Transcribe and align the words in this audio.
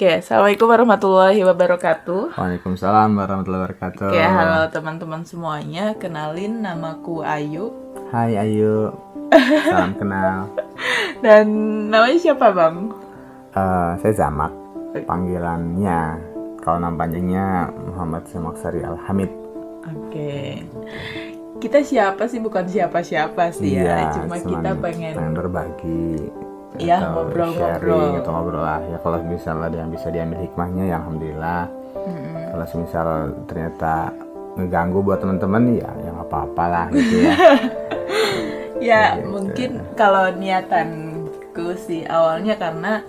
Oke, 0.00 0.16
assalamualaikum 0.16 0.64
warahmatullahi 0.64 1.44
wabarakatuh. 1.44 2.32
Waalaikumsalam 2.32 3.20
warahmatullahi 3.20 3.68
wabarakatuh. 3.68 4.08
Oke, 4.08 4.24
halo 4.24 4.60
teman-teman 4.72 5.28
semuanya. 5.28 5.92
Kenalin 6.00 6.64
namaku 6.64 7.20
Ayu. 7.20 7.68
Hai 8.08 8.32
Ayu. 8.32 8.96
Salam 9.68 9.92
kenal. 10.00 10.48
Dan 11.20 11.44
namanya 11.92 12.16
siapa, 12.16 12.48
Bang? 12.48 12.96
Uh, 13.52 13.92
saya 14.00 14.16
Zamak. 14.16 14.48
Panggilannya 15.04 16.16
kalau 16.64 16.80
nama 16.80 16.96
panjangnya 16.96 17.68
Muhammad 17.68 18.24
Semaksari 18.32 18.80
Alhamid. 18.80 19.28
Oke. 19.84 20.64
Kita 21.60 21.84
siapa 21.84 22.24
sih? 22.24 22.40
Bukan 22.40 22.72
siapa-siapa 22.72 23.52
sih 23.52 23.76
iya, 23.76 24.08
ya. 24.08 24.16
Cuma 24.16 24.40
kita 24.40 24.80
pengen 24.80 25.12
pengen 25.12 25.36
berbagi 25.36 26.24
Iya, 26.76 27.02
ngobrol-ngobrol. 27.10 28.20
atau 28.20 28.30
ngobrol 28.30 28.62
lah 28.62 28.78
ya 28.84 28.96
kalau 29.00 29.18
misalnya 29.20 29.66
ada 29.66 29.76
yang 29.80 29.90
bisa 29.90 30.06
diambil 30.08 30.38
hikmahnya 30.38 30.84
ya 30.86 30.96
alhamdulillah 30.98 31.62
kalau 32.50 32.66
misal 32.78 33.06
ternyata 33.44 33.94
ngeganggu 34.52 34.98
buat 35.00 35.18
teman-teman 35.18 35.62
ya 35.76 35.90
yang 36.00 36.16
apa-apa 36.18 36.64
lah 36.66 36.86
gitu 36.90 37.14
ya 37.20 37.34
Ya, 38.80 39.12
Gitu. 39.12 39.28
mungkin 39.28 39.70
kalau 39.92 40.32
niatanku 40.32 41.76
sih 41.76 42.08
awalnya 42.08 42.56
karena 42.56 43.04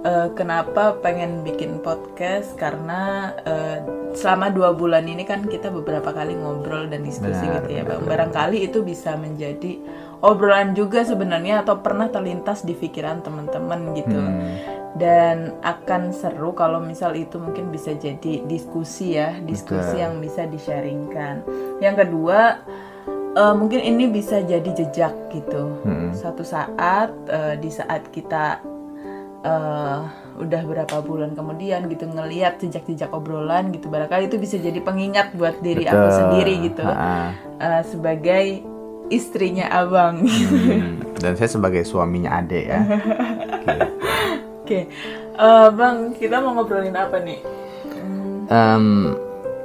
eh, 0.00 0.28
kenapa 0.32 0.96
pengen 0.98 1.44
bikin 1.44 1.84
podcast 1.84 2.56
karena 2.56 3.28
eh, 3.44 3.84
selama 4.16 4.48
dua 4.48 4.72
bulan 4.72 5.04
ini 5.04 5.22
kan 5.22 5.44
kita 5.44 5.68
beberapa 5.68 6.10
kali 6.10 6.32
ngobrol 6.32 6.88
dan 6.88 7.04
diskusi 7.04 7.44
Benar, 7.44 7.60
gitu 7.60 7.70
ya, 7.70 7.82
benar, 7.84 8.00
Bang. 8.00 8.08
Barangkali 8.08 8.64
itu 8.64 8.80
bisa 8.80 9.12
menjadi 9.14 9.84
obrolan 10.22 10.72
juga 10.72 11.02
sebenarnya 11.02 11.66
atau 11.66 11.82
pernah 11.82 12.06
terlintas 12.08 12.62
di 12.62 12.78
pikiran 12.78 13.20
teman-teman 13.26 13.92
gitu. 13.98 14.18
Hmm. 14.22 14.54
Dan 14.92 15.56
akan 15.64 16.12
seru 16.12 16.52
kalau 16.54 16.78
misal 16.78 17.16
itu 17.16 17.40
mungkin 17.40 17.72
bisa 17.72 17.96
jadi 17.96 18.44
diskusi 18.46 19.18
ya, 19.18 19.34
diskusi 19.42 19.98
Betul. 19.98 20.02
yang 20.04 20.14
bisa 20.20 20.42
disharingkan. 20.46 21.42
Yang 21.80 22.06
kedua, 22.06 22.60
eh, 23.34 23.54
mungkin 23.56 23.80
ini 23.82 24.12
bisa 24.12 24.44
jadi 24.44 24.70
jejak 24.70 25.32
gitu. 25.32 25.80
Mm-mm. 25.82 26.12
Suatu 26.12 26.44
saat 26.44 27.08
eh, 27.24 27.56
di 27.56 27.72
saat 27.72 28.12
kita 28.12 28.60
eh, 29.42 29.98
udah 30.32 30.62
berapa 30.64 30.96
bulan 31.00 31.32
kemudian 31.32 31.88
gitu 31.88 32.08
ngelihat 32.12 32.60
jejak-jejak 32.60 33.10
obrolan 33.16 33.72
gitu, 33.72 33.88
barangkali 33.88 34.28
itu 34.28 34.36
bisa 34.36 34.60
jadi 34.60 34.76
pengingat 34.84 35.32
buat 35.40 35.56
diri 35.64 35.88
aku 35.88 36.04
Betul. 36.04 36.18
sendiri 36.20 36.54
gitu. 36.68 36.84
Eh, 36.84 37.82
sebagai 37.88 38.71
istrinya 39.08 39.66
abang. 39.70 40.22
Hmm. 40.26 41.00
Dan 41.16 41.32
saya 41.34 41.50
sebagai 41.50 41.82
suaminya 41.82 42.38
Ade 42.38 42.60
ya. 42.66 42.80
Oke, 44.62 44.86
Eh, 45.32 45.68
bang 45.72 46.12
kita 46.12 46.38
mau 46.38 46.52
ngobrolin 46.52 46.92
apa 46.92 47.16
nih? 47.18 47.40
Em, 48.46 49.16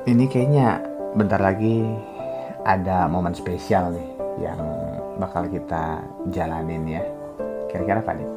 ini 0.07 0.25
kayaknya 0.25 0.79
bentar 1.11 1.44
lagi 1.44 1.83
ada 2.63 3.03
momen 3.05 3.35
spesial 3.35 3.91
nih 3.91 4.07
yang 4.47 4.59
bakal 5.19 5.44
kita 5.45 5.99
jalanin 6.31 6.88
ya. 6.88 7.03
Kira-kira 7.67 7.99
apa 7.99 8.16
nih? 8.16 8.29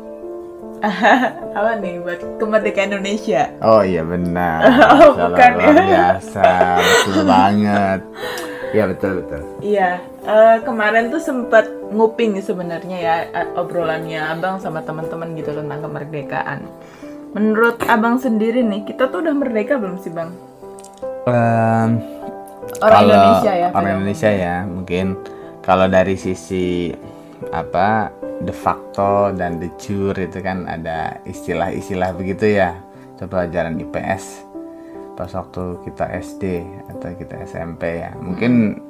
apa 1.58 1.70
nih 1.78 2.02
buat 2.02 2.18
kemerdekaan 2.42 2.98
Indonesia? 2.98 3.46
Oh 3.62 3.80
iya 3.80 4.02
benar. 4.02 4.60
Oh, 5.00 5.14
Salah 5.14 5.30
bukan 5.30 5.50
ya. 5.54 5.58
luar 5.62 5.76
biasa, 5.86 6.48
betul 6.82 7.18
banget. 7.24 8.00
Iya 8.70 8.84
betul 8.86 9.22
betul. 9.22 9.40
Iya, 9.60 9.90
eh, 10.22 10.56
kemarin 10.62 11.10
tuh 11.10 11.22
sempat 11.22 11.66
nguping 11.90 12.38
sebenarnya 12.38 12.98
ya 12.98 13.14
eh, 13.34 13.48
obrolannya 13.58 14.22
abang 14.30 14.62
sama 14.62 14.82
teman-teman 14.86 15.34
gitu 15.34 15.50
tentang 15.50 15.82
kemerdekaan. 15.82 16.60
Menurut 17.34 17.78
abang 17.86 18.18
sendiri 18.18 18.62
nih, 18.62 18.86
kita 18.86 19.10
tuh 19.10 19.22
udah 19.22 19.34
merdeka 19.34 19.78
belum 19.78 19.98
sih 20.02 20.10
bang? 20.10 20.30
Em, 21.30 22.02
Orang 22.82 23.02
kalau 23.06 23.14
Indonesia 23.14 23.52
ya. 23.54 23.68
Orang 23.74 23.92
Indonesia 23.98 24.30
ya 24.30 24.56
mungkin 24.66 25.06
kalau 25.62 25.86
dari 25.90 26.14
sisi 26.14 26.90
apa 27.50 28.10
de 28.40 28.54
facto 28.54 29.34
dan 29.36 29.60
de 29.60 29.68
jure 29.78 30.16
itu 30.16 30.38
kan 30.40 30.66
ada 30.70 31.18
istilah-istilah 31.26 32.10
begitu 32.14 32.58
ya. 32.58 32.78
Itu 33.18 33.26
pelajaran 33.26 33.76
IPS 33.78 34.49
pas 35.20 35.36
waktu 35.36 35.84
kita 35.84 36.16
SD 36.16 36.64
atau 36.88 37.12
kita 37.12 37.44
SMP 37.44 38.00
ya. 38.00 38.16
Mungkin 38.16 38.80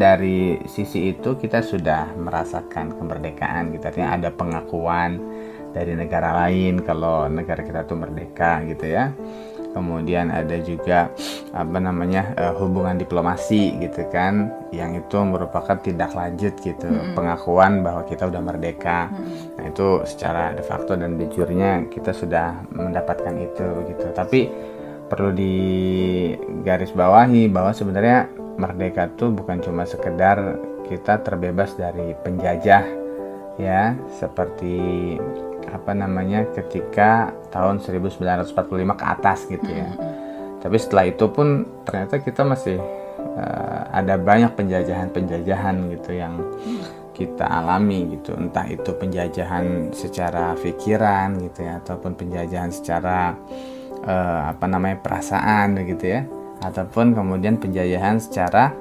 dari 0.00 0.56
sisi 0.64 1.12
itu 1.12 1.36
kita 1.36 1.60
sudah 1.60 2.08
merasakan 2.16 2.96
kemerdekaan 2.96 3.76
gitu. 3.76 3.84
Artinya 3.84 4.16
ada 4.16 4.32
pengakuan 4.32 5.20
dari 5.76 5.92
negara 5.92 6.32
lain 6.40 6.80
kalau 6.80 7.28
negara 7.28 7.60
kita 7.60 7.84
tuh 7.84 8.00
merdeka 8.00 8.64
gitu 8.64 8.88
ya. 8.88 9.12
Kemudian 9.76 10.30
ada 10.30 10.56
juga 10.62 11.10
apa 11.52 11.78
namanya 11.82 12.32
eh, 12.38 12.54
hubungan 12.56 12.94
diplomasi 12.96 13.76
gitu 13.82 14.06
kan 14.08 14.48
yang 14.72 14.96
itu 14.96 15.18
merupakan 15.20 15.76
tindak 15.84 16.16
lanjut 16.16 16.56
gitu. 16.64 16.88
Pengakuan 17.12 17.84
bahwa 17.84 18.08
kita 18.08 18.24
udah 18.24 18.40
merdeka. 18.40 19.12
Nah 19.60 19.64
itu 19.68 20.00
secara 20.08 20.56
de 20.56 20.64
facto 20.64 20.96
dan 20.96 21.20
de 21.20 21.28
jure-nya 21.28 21.92
kita 21.92 22.16
sudah 22.16 22.64
mendapatkan 22.72 23.36
itu 23.36 23.66
gitu. 23.90 24.06
Tapi 24.14 24.72
perlu 25.08 25.32
digarisbawahi 25.36 27.48
bahwa 27.52 27.72
sebenarnya 27.76 28.28
merdeka 28.56 29.08
tuh 29.18 29.34
bukan 29.34 29.60
cuma 29.60 29.84
sekedar 29.84 30.56
kita 30.88 31.18
terbebas 31.24 31.74
dari 31.76 32.14
penjajah 32.22 32.84
ya 33.58 33.94
seperti 34.18 35.16
apa 35.70 35.94
namanya 35.96 36.44
ketika 36.52 37.32
tahun 37.50 37.80
1945 37.82 39.00
ke 39.00 39.04
atas 39.04 39.46
gitu 39.48 39.70
ya. 39.70 39.88
Tapi 40.60 40.76
setelah 40.80 41.04
itu 41.08 41.28
pun 41.28 41.66
ternyata 41.84 42.18
kita 42.20 42.44
masih 42.46 42.78
eh, 43.36 43.80
ada 43.92 44.16
banyak 44.16 44.56
penjajahan-penjajahan 44.56 45.76
gitu 45.98 46.10
yang 46.16 46.40
kita 47.14 47.46
alami 47.46 48.18
gitu. 48.18 48.34
Entah 48.34 48.66
itu 48.66 48.90
penjajahan 48.96 49.94
secara 49.94 50.56
pikiran 50.58 51.38
gitu 51.42 51.62
ya 51.64 51.78
ataupun 51.82 52.14
penjajahan 52.18 52.70
secara 52.74 53.38
eh, 54.04 54.42
apa 54.52 54.64
namanya 54.68 55.00
perasaan 55.00 55.74
begitu 55.80 56.04
ya 56.14 56.22
ataupun 56.64 57.12
kemudian 57.12 57.60
penjajahan 57.60 58.20
secara 58.20 58.72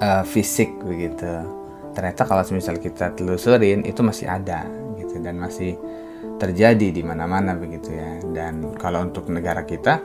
eh, 0.00 0.24
fisik 0.24 0.72
begitu. 0.84 1.28
Ternyata 1.96 2.28
kalau 2.28 2.44
misal 2.52 2.76
kita 2.76 3.16
telusurin 3.16 3.80
itu 3.88 4.04
masih 4.04 4.28
ada 4.28 4.68
gitu 5.00 5.16
dan 5.24 5.40
masih 5.40 5.80
terjadi 6.36 6.92
di 6.92 7.02
mana-mana 7.04 7.56
begitu 7.56 7.92
ya. 7.96 8.20
Dan 8.20 8.76
kalau 8.76 9.08
untuk 9.08 9.28
negara 9.32 9.64
kita 9.64 10.04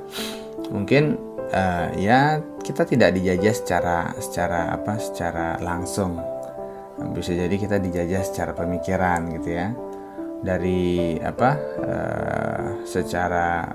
mungkin 0.71 1.19
eh, 1.51 1.87
ya 1.99 2.39
kita 2.63 2.87
tidak 2.87 3.15
dijajah 3.19 3.55
secara 3.55 3.97
secara 4.19 4.71
apa 4.75 4.95
secara 4.99 5.59
langsung. 5.59 6.19
Bisa 7.11 7.33
jadi 7.33 7.55
kita 7.57 7.81
dijajah 7.81 8.21
secara 8.23 8.51
pemikiran 8.53 9.25
gitu 9.39 9.49
ya. 9.51 9.73
Dari 10.41 11.19
apa 11.21 11.49
eh, 11.83 12.67
secara 12.87 13.67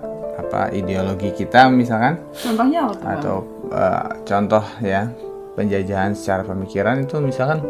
apa 0.47 0.71
ideologi 0.71 1.35
kita 1.35 1.67
misalkan. 1.69 2.23
Contohnya 2.31 2.87
apa 2.87 3.19
atau 3.19 3.37
eh, 3.75 4.09
contoh 4.23 4.65
ya 4.79 5.11
penjajahan 5.59 6.15
secara 6.15 6.47
pemikiran 6.47 7.03
itu 7.03 7.19
misalkan 7.19 7.67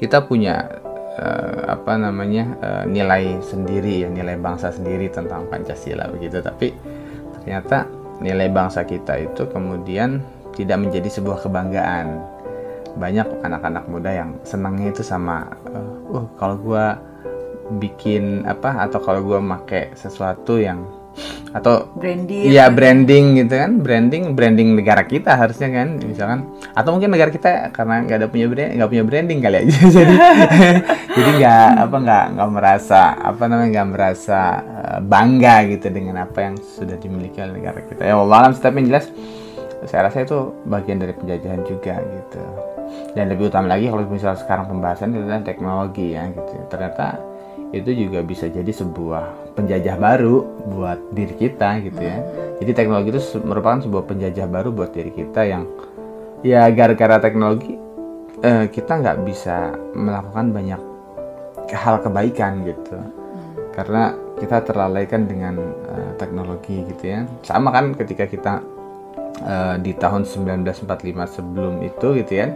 kita 0.00 0.24
punya 0.24 0.64
eh, 1.20 1.68
apa 1.68 2.00
namanya 2.00 2.44
eh, 2.58 2.84
nilai 2.88 3.44
sendiri 3.44 4.06
ya 4.06 4.08
nilai 4.08 4.40
bangsa 4.40 4.72
sendiri 4.72 5.12
tentang 5.12 5.44
Pancasila 5.52 6.08
begitu. 6.08 6.40
Tapi 6.40 6.72
ternyata 7.38 7.84
nilai 8.24 8.48
bangsa 8.48 8.88
kita 8.88 9.20
itu 9.20 9.44
kemudian 9.52 10.24
tidak 10.56 10.80
menjadi 10.80 11.20
sebuah 11.20 11.44
kebanggaan. 11.44 12.18
Banyak 12.98 13.46
anak-anak 13.46 13.84
muda 13.86 14.10
yang 14.10 14.30
senangnya 14.42 14.90
itu 14.90 15.06
sama 15.06 15.46
uh 16.10 16.26
kalau 16.40 16.56
gua 16.58 16.98
bikin 17.78 18.48
apa 18.48 18.88
atau 18.88 18.98
kalau 18.98 19.20
gua 19.22 19.38
make 19.38 19.92
sesuatu 19.94 20.56
yang 20.58 20.97
atau 21.52 21.88
Branding. 21.96 22.52
Iya 22.52 22.70
branding 22.70 23.24
gitu 23.42 23.54
kan, 23.56 23.80
branding 23.80 24.36
branding 24.36 24.78
negara 24.78 25.02
kita 25.04 25.34
harusnya 25.34 25.68
kan, 25.72 25.98
misalkan. 25.98 26.40
Atau 26.76 26.94
mungkin 26.94 27.10
negara 27.10 27.32
kita 27.32 27.72
karena 27.74 28.04
nggak 28.04 28.16
ada 28.22 28.28
punya 28.28 28.46
brand 28.46 28.70
nggak 28.78 28.90
punya 28.90 29.04
branding 29.04 29.38
kali 29.40 29.56
aja. 29.64 29.78
Jadi 29.98 30.14
jadi 31.18 31.30
nggak 31.40 31.68
apa 31.88 31.96
nggak 31.98 32.24
nggak 32.38 32.50
merasa 32.52 33.00
apa 33.18 33.42
namanya 33.50 33.68
nggak 33.74 33.88
merasa 33.90 34.40
eh, 34.62 34.98
bangga 35.02 35.54
gitu 35.66 35.86
dengan 35.90 36.22
apa 36.22 36.38
yang 36.46 36.54
sudah 36.58 36.96
dimiliki 37.00 37.38
oleh 37.42 37.58
negara 37.58 37.80
kita. 37.82 38.02
Ya 38.06 38.14
Allah 38.14 38.36
alam 38.38 38.52
tapi 38.54 38.84
yang 38.84 38.88
jelas 38.94 39.06
saya 39.86 40.10
rasa 40.10 40.26
itu 40.26 40.54
bagian 40.66 40.98
dari 40.98 41.14
penjajahan 41.14 41.62
juga 41.66 41.94
gitu. 42.02 42.42
Dan 43.14 43.30
lebih 43.30 43.52
utama 43.52 43.76
lagi 43.76 43.86
kalau 43.86 44.04
misal 44.08 44.34
sekarang 44.34 44.66
pembahasan 44.66 45.12
itu 45.14 45.22
adalah 45.22 45.44
teknologi 45.44 46.16
ya 46.16 46.26
gitu. 46.30 46.52
Ternyata 46.70 47.06
itu 47.70 47.90
juga 48.06 48.24
bisa 48.24 48.48
jadi 48.48 48.72
sebuah 48.72 49.47
penjajah 49.58 49.98
baru 49.98 50.46
buat 50.70 51.10
diri 51.10 51.34
kita 51.34 51.82
gitu 51.82 51.98
ya. 51.98 52.22
Jadi 52.62 52.70
teknologi 52.74 53.10
itu 53.10 53.22
merupakan 53.42 53.82
sebuah 53.82 54.04
penjajah 54.06 54.46
baru 54.46 54.70
buat 54.70 54.94
diri 54.94 55.10
kita 55.10 55.42
yang 55.42 55.66
ya 56.46 56.70
gara-gara 56.70 57.18
teknologi 57.18 57.74
eh, 58.46 58.70
kita 58.70 59.02
nggak 59.02 59.18
bisa 59.26 59.74
melakukan 59.98 60.54
banyak 60.54 60.80
hal 61.74 61.98
kebaikan 61.98 62.62
gitu. 62.62 62.96
Karena 63.74 64.14
kita 64.38 64.62
terlalaikan 64.62 65.26
dengan 65.26 65.58
uh, 65.90 66.12
teknologi 66.16 66.86
gitu 66.86 67.04
ya 67.04 67.20
sama 67.42 67.74
kan 67.74 67.92
ketika 67.98 68.24
kita 68.30 68.62
uh, 69.42 69.76
di 69.82 69.92
tahun 69.98 70.24
1945 70.24 71.34
sebelum 71.34 71.82
itu 71.82 72.06
gitu 72.22 72.32
ya 72.32 72.48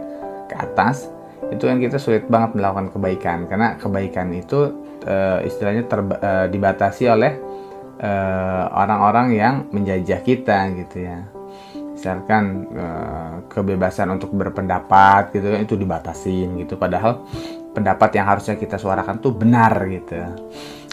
ke 0.47 0.55
atas 0.55 1.11
itu 1.53 1.69
kan 1.69 1.77
kita 1.77 2.01
sulit 2.01 2.25
banget 2.25 2.57
melakukan 2.57 2.89
kebaikan. 2.89 3.45
Karena 3.45 3.77
kebaikan 3.77 4.33
itu 4.33 4.73
uh, 5.05 5.39
istilahnya 5.45 5.85
terba, 5.85 6.17
uh, 6.17 6.45
dibatasi 6.49 7.05
oleh 7.07 7.33
orang-orang 8.73 9.31
uh, 9.31 9.37
yang 9.37 9.55
menjajah 9.71 10.19
kita 10.25 10.67
gitu 10.75 11.07
ya. 11.07 11.23
Misalkan 11.93 12.67
uh, 12.75 13.47
kebebasan 13.47 14.11
untuk 14.11 14.35
berpendapat 14.35 15.31
gitu 15.31 15.53
kan 15.53 15.61
itu 15.63 15.79
dibatasin 15.79 16.59
gitu. 16.59 16.75
Padahal 16.75 17.23
pendapat 17.71 18.11
yang 18.19 18.27
harusnya 18.27 18.59
kita 18.59 18.75
suarakan 18.75 19.23
tuh 19.23 19.31
benar 19.31 19.87
gitu. 19.87 20.19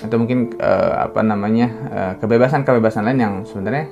Atau 0.06 0.22
mungkin 0.22 0.54
uh, 0.62 1.10
apa 1.10 1.20
namanya 1.24 1.68
kebebasan-kebebasan 2.22 3.10
lain 3.10 3.20
yang 3.20 3.34
sebenarnya 3.42 3.90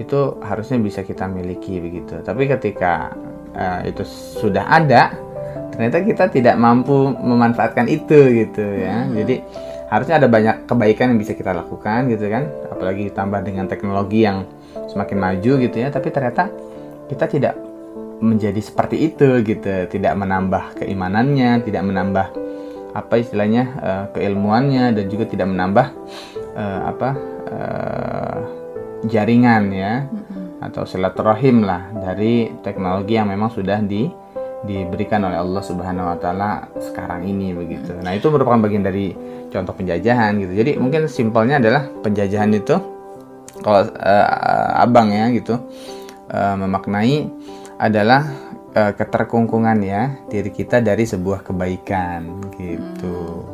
itu 0.00 0.40
harusnya 0.40 0.80
bisa 0.80 1.04
kita 1.04 1.28
miliki 1.28 1.78
begitu. 1.78 2.24
Tapi 2.24 2.48
ketika 2.48 3.12
itu 3.86 4.02
sudah 4.40 4.66
ada 4.66 5.14
ternyata 5.74 6.06
kita 6.06 6.30
tidak 6.30 6.54
mampu 6.54 7.10
memanfaatkan 7.10 7.90
itu 7.90 8.46
gitu 8.46 8.62
ya. 8.62 9.02
Hmm. 9.02 9.18
jadi 9.18 9.42
harusnya 9.90 10.22
ada 10.22 10.28
banyak 10.30 10.56
kebaikan 10.70 11.14
yang 11.14 11.20
bisa 11.20 11.34
kita 11.34 11.50
lakukan 11.54 12.10
gitu 12.10 12.26
kan. 12.30 12.46
Apalagi 12.70 13.10
ditambah 13.10 13.40
dengan 13.42 13.66
teknologi 13.66 14.26
yang 14.26 14.46
semakin 14.90 15.18
maju 15.18 15.52
gitu 15.60 15.76
ya. 15.76 15.90
Tapi 15.90 16.08
ternyata 16.10 16.50
kita 17.10 17.26
tidak 17.28 17.54
menjadi 18.18 18.58
seperti 18.58 19.12
itu 19.12 19.42
gitu. 19.42 19.90
Tidak 19.90 20.14
menambah 20.14 20.82
keimanannya 20.82 21.62
tidak 21.66 21.82
menambah 21.84 22.26
apa 22.94 23.14
istilahnya 23.18 23.62
uh, 23.82 24.04
keilmuannya 24.14 24.94
dan 24.94 25.04
juga 25.10 25.26
tidak 25.26 25.50
menambah 25.50 25.86
uh, 26.54 26.80
apa 26.94 27.10
uh, 27.50 28.38
jaringan 29.10 29.70
ya. 29.74 29.94
Mm-hmm. 30.06 30.42
atau 30.64 30.88
silaturahim 30.88 31.60
lah 31.60 31.92
dari 31.92 32.48
teknologi 32.64 33.20
yang 33.20 33.28
memang 33.28 33.52
sudah 33.52 33.84
di 33.84 34.08
diberikan 34.64 35.20
oleh 35.24 35.38
Allah 35.38 35.62
Subhanahu 35.62 36.10
wa 36.12 36.18
taala 36.18 36.50
sekarang 36.80 37.28
ini 37.28 37.52
begitu. 37.52 37.92
Nah, 38.00 38.16
itu 38.16 38.32
merupakan 38.32 38.60
bagian 38.60 38.84
dari 38.84 39.12
contoh 39.52 39.76
penjajahan 39.76 40.40
gitu. 40.40 40.52
Jadi 40.56 40.80
mungkin 40.80 41.06
simpelnya 41.06 41.60
adalah 41.60 41.86
penjajahan 42.02 42.50
itu 42.56 42.76
kalau 43.62 43.86
uh, 43.86 44.82
Abang 44.82 45.14
ya 45.14 45.30
gitu 45.30 45.60
uh, 46.32 46.56
memaknai 46.58 47.30
adalah 47.78 48.26
uh, 48.74 48.92
keterkungkungan 48.96 49.78
ya 49.84 50.18
diri 50.26 50.50
kita 50.50 50.82
dari 50.82 51.06
sebuah 51.06 51.46
kebaikan 51.46 52.50
gitu. 52.58 53.16
Hmm. 53.46 53.53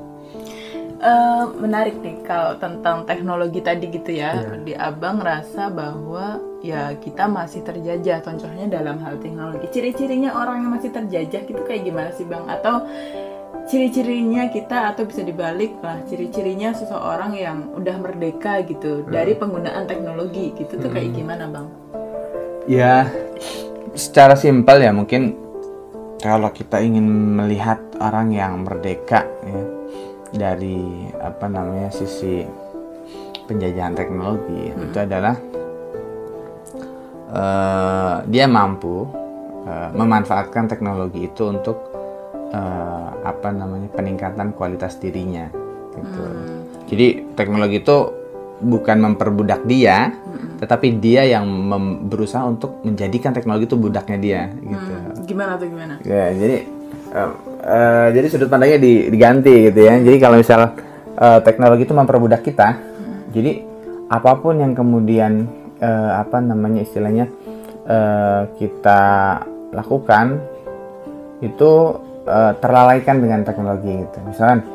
Uh, 1.01 1.49
menarik 1.57 1.97
nih 2.05 2.21
kalau 2.29 2.61
tentang 2.61 3.09
teknologi 3.09 3.65
tadi 3.65 3.89
gitu 3.89 4.13
ya, 4.13 4.37
yeah. 4.37 4.61
di 4.61 4.77
abang 4.77 5.25
rasa 5.25 5.73
bahwa 5.73 6.37
ya 6.61 6.93
kita 7.01 7.25
masih 7.25 7.65
terjajah. 7.65 8.21
Contohnya 8.21 8.69
dalam 8.69 9.01
hal 9.01 9.17
teknologi, 9.17 9.65
ciri-cirinya 9.73 10.37
orang 10.37 10.61
yang 10.61 10.77
masih 10.77 10.93
terjajah 10.93 11.49
gitu 11.49 11.61
kayak 11.65 11.89
gimana 11.89 12.13
sih 12.13 12.29
bang? 12.29 12.45
Atau 12.53 12.85
ciri-cirinya 13.71 14.51
kita 14.51 14.93
atau 14.93 15.07
bisa 15.07 15.23
dibalik 15.23 15.79
lah 15.79 16.03
ciri-cirinya 16.11 16.75
seseorang 16.75 17.39
yang 17.39 17.71
udah 17.79 17.97
merdeka 18.03 18.67
gitu 18.67 19.07
hmm. 19.07 19.15
dari 19.15 19.39
penggunaan 19.39 19.87
teknologi 19.87 20.51
gitu 20.59 20.75
tuh 20.75 20.91
kayak 20.91 21.15
hmm. 21.15 21.17
gimana 21.17 21.45
bang? 21.49 21.67
Ya 22.67 23.09
secara 23.95 24.35
simpel 24.39 24.83
ya 24.83 24.93
mungkin 24.95 25.39
kalau 26.21 26.53
kita 26.53 26.83
ingin 26.83 27.07
melihat 27.41 27.81
orang 27.99 28.31
yang 28.35 28.67
merdeka 28.67 29.25
ya 29.47 29.80
dari 30.31 31.11
apa 31.19 31.47
namanya 31.51 31.91
sisi 31.91 32.47
penjajahan 33.51 33.99
teknologi 33.99 34.71
hmm. 34.71 34.85
itu 34.87 34.99
adalah 35.03 35.35
uh, 37.35 38.17
dia 38.31 38.47
mampu 38.47 39.07
uh, 39.67 39.91
memanfaatkan 39.91 40.71
teknologi 40.71 41.27
itu 41.27 41.51
untuk 41.51 41.91
uh, 42.55 43.11
apa 43.27 43.51
namanya 43.51 43.91
peningkatan 43.91 44.55
kualitas 44.55 45.03
dirinya 45.03 45.51
gitu. 45.99 46.23
Hmm. 46.23 46.59
Jadi 46.87 47.07
teknologi 47.35 47.83
itu 47.83 47.99
bukan 48.61 48.99
memperbudak 49.01 49.65
dia, 49.65 50.13
hmm. 50.13 50.61
tetapi 50.61 51.01
dia 51.01 51.25
yang 51.25 51.47
berusaha 52.07 52.45
untuk 52.45 52.85
menjadikan 52.85 53.33
teknologi 53.33 53.67
itu 53.67 53.79
budaknya 53.79 54.19
dia 54.21 54.43
gitu. 54.63 54.93
Hmm. 54.95 55.27
Gimana 55.27 55.59
tuh 55.59 55.67
gimana? 55.71 55.95
Ya, 56.07 56.31
jadi 56.35 56.80
uh, 57.15 57.33
uh, 57.63 58.07
jadi 58.15 58.27
sudut 58.31 58.49
pandangnya 58.51 58.79
diganti 58.83 59.71
gitu 59.71 59.81
ya. 59.85 59.95
Jadi 59.99 60.17
kalau 60.19 60.37
misal 60.39 60.75
uh, 61.19 61.39
teknologi 61.43 61.85
itu 61.85 61.95
memperbudak 61.95 62.43
kita, 62.47 62.69
hmm. 62.77 63.35
jadi 63.35 63.53
apa 64.11 64.33
pun 64.43 64.59
yang 64.59 64.75
kemudian 64.75 65.47
uh, 65.79 66.19
apa 66.19 66.43
namanya 66.43 66.83
istilahnya 66.83 67.31
uh, 67.87 68.51
kita 68.59 69.03
lakukan 69.71 70.43
itu 71.41 71.71
uh, 72.27 72.53
terlalaikan 72.59 73.23
dengan 73.23 73.47
teknologi 73.47 74.07
gitu. 74.07 74.19
Misalkan 74.27 74.67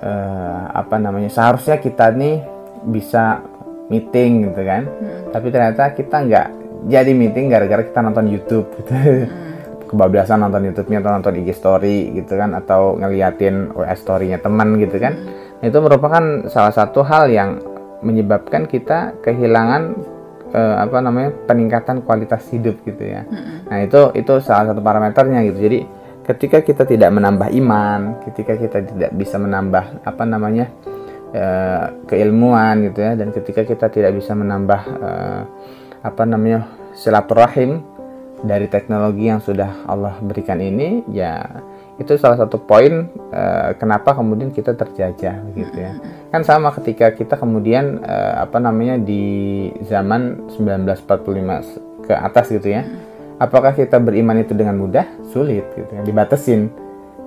uh, 0.00 0.70
apa 0.72 0.96
namanya 0.96 1.28
seharusnya 1.28 1.78
kita 1.78 2.10
nih 2.14 2.40
bisa 2.88 3.44
meeting 3.90 4.48
gitu 4.48 4.62
kan 4.64 4.86
hmm. 4.86 5.34
tapi 5.34 5.46
ternyata 5.50 5.92
kita 5.92 6.16
nggak 6.24 6.48
jadi 6.88 7.12
meeting 7.12 7.52
gara-gara 7.52 7.82
kita 7.84 8.00
nonton 8.00 8.30
YouTube 8.30 8.70
gitu 8.80 8.94
hmm. 8.94 9.49
Kebablasan 9.90 10.46
nonton 10.46 10.70
YouTube-nya 10.70 11.02
atau 11.02 11.12
nonton 11.18 11.34
IG 11.42 11.50
story 11.58 12.14
gitu 12.14 12.38
kan 12.38 12.54
atau 12.54 12.94
ngeliatin 12.94 13.74
WA 13.74 13.94
story-nya 13.98 14.38
teman 14.38 14.78
gitu 14.78 15.02
kan 15.02 15.18
hmm. 15.18 15.66
itu 15.66 15.78
merupakan 15.82 16.46
salah 16.46 16.70
satu 16.70 17.02
hal 17.02 17.26
yang 17.26 17.58
menyebabkan 18.06 18.70
kita 18.70 19.18
kehilangan 19.20 19.98
eh, 20.54 20.76
apa 20.78 21.02
namanya 21.02 21.34
peningkatan 21.50 22.06
kualitas 22.06 22.46
hidup 22.54 22.78
gitu 22.86 23.02
ya 23.02 23.26
hmm. 23.26 23.66
nah 23.66 23.78
itu 23.82 24.14
itu 24.14 24.38
salah 24.38 24.70
satu 24.70 24.78
parameternya 24.78 25.42
gitu 25.50 25.58
jadi 25.58 25.78
ketika 26.30 26.62
kita 26.62 26.86
tidak 26.86 27.10
menambah 27.10 27.50
iman 27.58 28.22
ketika 28.30 28.54
kita 28.54 28.86
tidak 28.86 29.10
bisa 29.18 29.34
menambah 29.34 30.06
apa 30.06 30.22
namanya 30.22 30.70
uh, 31.34 31.84
keilmuan 32.06 32.86
gitu 32.86 33.02
ya 33.02 33.18
dan 33.18 33.34
ketika 33.34 33.66
kita 33.66 33.90
tidak 33.90 34.14
bisa 34.14 34.36
menambah 34.38 34.80
uh, 35.00 35.42
apa 36.06 36.22
namanya 36.24 36.70
silaturahim 36.94 37.82
dari 38.40 38.66
teknologi 38.72 39.28
yang 39.28 39.40
sudah 39.40 39.84
Allah 39.84 40.16
berikan 40.24 40.60
ini 40.60 41.04
ya 41.12 41.44
itu 42.00 42.16
salah 42.16 42.40
satu 42.40 42.56
poin 42.56 43.12
uh, 43.28 43.76
kenapa 43.76 44.16
kemudian 44.16 44.48
kita 44.48 44.72
terjajah 44.72 45.44
gitu 45.52 45.76
ya. 45.76 45.92
Kan 46.32 46.40
sama 46.48 46.72
ketika 46.72 47.12
kita 47.12 47.36
kemudian 47.36 48.00
uh, 48.00 48.40
apa 48.48 48.56
namanya 48.56 48.96
di 48.96 49.68
zaman 49.84 50.48
1945 50.56 52.08
ke 52.08 52.12
atas 52.16 52.46
gitu 52.48 52.72
ya 52.72 52.88
apakah 53.36 53.76
kita 53.76 54.00
beriman 54.00 54.40
itu 54.40 54.56
dengan 54.56 54.80
mudah? 54.80 55.04
Sulit 55.28 55.68
gitu 55.76 55.92
ya 55.92 56.00
dibatasin 56.00 56.72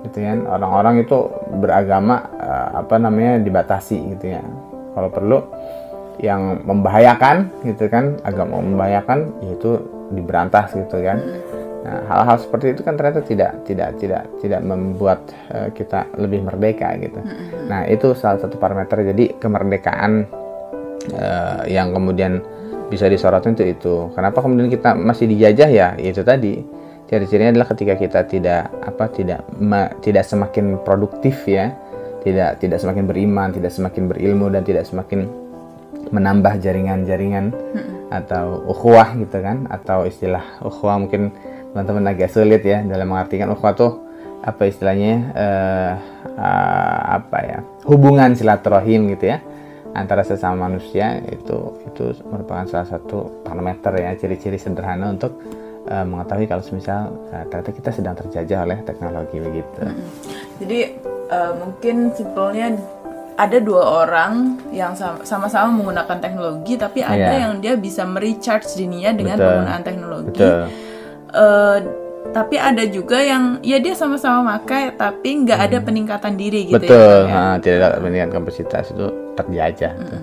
gitu 0.04 0.20
kan 0.20 0.44
orang-orang 0.44 1.00
itu 1.00 1.16
beragama 1.62 2.28
uh, 2.36 2.82
apa 2.82 2.98
namanya 2.98 3.38
dibatasi 3.40 4.18
gitu 4.18 4.34
ya. 4.34 4.42
Kalau 4.94 5.10
perlu 5.10 5.38
yang 6.22 6.62
membahayakan 6.62 7.50
gitu 7.66 7.90
kan 7.90 8.18
agama 8.22 8.62
membahayakan 8.62 9.34
yaitu 9.42 9.82
diberantas 10.12 10.74
gitu 10.76 11.00
kan. 11.00 11.18
Nah, 11.84 12.00
hal-hal 12.08 12.40
seperti 12.40 12.72
itu 12.72 12.80
kan 12.80 12.96
ternyata 12.96 13.20
tidak 13.20 13.60
tidak 13.68 13.92
tidak 14.00 14.24
tidak 14.40 14.60
membuat 14.64 15.20
uh, 15.52 15.68
kita 15.68 16.08
lebih 16.16 16.40
merdeka 16.40 16.96
gitu. 16.96 17.20
Nah 17.68 17.84
itu 17.84 18.16
salah 18.16 18.40
satu 18.40 18.56
parameter. 18.56 19.04
Jadi 19.04 19.36
kemerdekaan 19.36 20.24
uh, 21.12 21.62
yang 21.68 21.92
kemudian 21.92 22.40
bisa 22.88 23.04
disorotin 23.04 23.52
itu 23.52 23.76
itu. 23.76 23.94
Kenapa 24.16 24.40
kemudian 24.40 24.72
kita 24.72 24.96
masih 24.96 25.28
dijajah? 25.28 25.68
Ya 25.68 25.88
itu 26.00 26.24
tadi. 26.24 26.64
Ciri-cirinya 27.04 27.52
adalah 27.52 27.68
ketika 27.76 28.00
kita 28.00 28.20
tidak 28.32 28.72
apa 28.80 29.04
tidak 29.12 29.44
ma, 29.60 29.92
tidak 30.00 30.24
semakin 30.24 30.80
produktif 30.80 31.44
ya. 31.44 31.68
Tidak 32.24 32.64
tidak 32.64 32.80
semakin 32.80 33.04
beriman 33.04 33.52
tidak 33.52 33.68
semakin 33.68 34.08
berilmu 34.08 34.48
dan 34.48 34.64
tidak 34.64 34.88
semakin 34.88 35.28
menambah 36.08 36.56
jaringan-jaringan 36.56 37.52
hmm. 37.52 37.93
Atau 38.12 38.64
ukhuwah 38.68 39.16
gitu 39.16 39.38
kan 39.40 39.68
atau 39.68 40.04
istilah 40.04 40.60
ukhuwah 40.60 41.00
mungkin 41.00 41.32
teman-teman 41.72 42.14
agak 42.14 42.30
sulit 42.30 42.62
ya 42.62 42.84
dalam 42.84 43.10
mengartikan 43.10 43.50
ukhuwah 43.50 43.74
tuh 43.74 43.92
apa 44.44 44.68
istilahnya 44.68 45.14
uh, 45.32 45.92
uh, 46.36 47.00
apa 47.16 47.38
ya 47.40 47.58
hubungan 47.88 48.36
silaturahim 48.36 49.08
gitu 49.16 49.32
ya 49.32 49.40
antara 49.94 50.26
sesama 50.26 50.68
manusia 50.68 51.22
itu 51.30 51.80
itu 51.86 52.04
merupakan 52.28 52.66
salah 52.66 52.88
satu 52.90 53.46
parameter 53.46 53.94
ya 53.94 54.12
ciri-ciri 54.18 54.58
sederhana 54.60 55.14
untuk 55.14 55.38
uh, 55.88 56.04
mengetahui 56.04 56.50
kalau 56.50 56.62
misal 56.74 57.14
uh, 57.30 57.44
ternyata 57.48 57.70
kita 57.72 57.90
sedang 57.94 58.14
terjajah 58.18 58.58
oleh 58.66 58.78
teknologi 58.82 59.38
begitu. 59.38 59.80
Hmm. 59.80 59.96
Jadi 60.60 60.80
uh, 61.30 61.52
mungkin 61.62 61.96
simpelnya 62.12 62.74
ada 63.34 63.58
dua 63.58 64.06
orang 64.06 64.62
yang 64.70 64.94
sama-sama 65.26 65.70
menggunakan 65.74 66.18
teknologi, 66.22 66.78
tapi 66.78 67.02
ada 67.02 67.34
yeah. 67.34 67.42
yang 67.48 67.58
dia 67.58 67.74
bisa 67.74 68.06
merecharge 68.06 68.78
dirinya 68.78 69.10
dengan 69.10 69.36
Betul. 69.38 69.46
penggunaan 69.50 69.82
teknologi. 69.82 70.30
Betul. 70.38 70.60
Uh, 71.34 71.78
tapi 72.30 72.56
ada 72.56 72.82
juga 72.88 73.20
yang 73.20 73.60
ya 73.60 73.78
dia 73.78 73.92
sama-sama 73.94 74.58
pakai 74.58 74.96
tapi 74.96 75.44
nggak 75.44 75.60
ada 75.70 75.78
peningkatan 75.78 76.34
diri 76.34 76.66
gitu 76.66 76.82
Betul, 76.82 77.28
ya. 77.28 77.30
Ya. 77.30 77.34
nah, 77.34 77.54
tidak 77.62 77.86
ada 77.94 77.98
peningkatan 78.00 78.32
kapasitas 78.32 78.84
itu 78.90 79.06
terjajah. 79.38 79.92
tuh. 79.94 80.22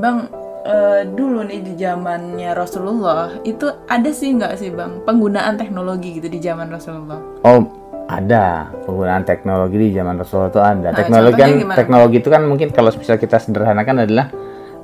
Bang, 0.00 0.16
eh, 0.64 1.02
dulu 1.06 1.46
nih 1.46 1.60
di 1.62 1.72
zamannya 1.78 2.50
Rasulullah 2.56 3.36
itu 3.46 3.68
ada 3.86 4.10
sih 4.10 4.32
nggak 4.34 4.54
sih 4.58 4.70
bang 4.72 5.02
penggunaan 5.06 5.54
teknologi 5.54 6.18
gitu 6.18 6.26
di 6.26 6.40
zaman 6.42 6.66
Rasulullah? 6.72 7.20
Oh, 7.46 7.81
ada 8.12 8.68
penggunaan 8.84 9.24
teknologi 9.24 9.76
di 9.80 9.88
zaman 9.96 10.20
Rasulullah 10.20 10.50
itu 10.52 10.60
ada. 10.60 10.88
teknologi 10.92 11.32
contohnya 11.32 11.48
kan 11.48 11.62
gimana? 11.64 11.78
teknologi 11.78 12.16
itu 12.20 12.28
kan 12.28 12.42
mungkin 12.44 12.68
kalau 12.70 12.90
bisa 12.92 13.14
kita 13.16 13.36
sederhanakan 13.40 13.96
adalah 14.04 14.26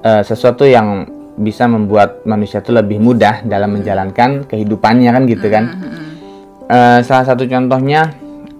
eh, 0.00 0.22
sesuatu 0.24 0.64
yang 0.64 1.04
bisa 1.38 1.70
membuat 1.70 2.26
manusia 2.26 2.58
itu 2.58 2.74
lebih 2.74 2.98
mudah 2.98 3.46
dalam 3.46 3.78
menjalankan 3.78 4.48
kehidupannya 4.48 5.10
kan 5.12 5.22
gitu 5.28 5.46
kan. 5.52 5.64
Eh, 6.68 7.00
salah 7.04 7.24
satu 7.28 7.44
contohnya 7.44 8.16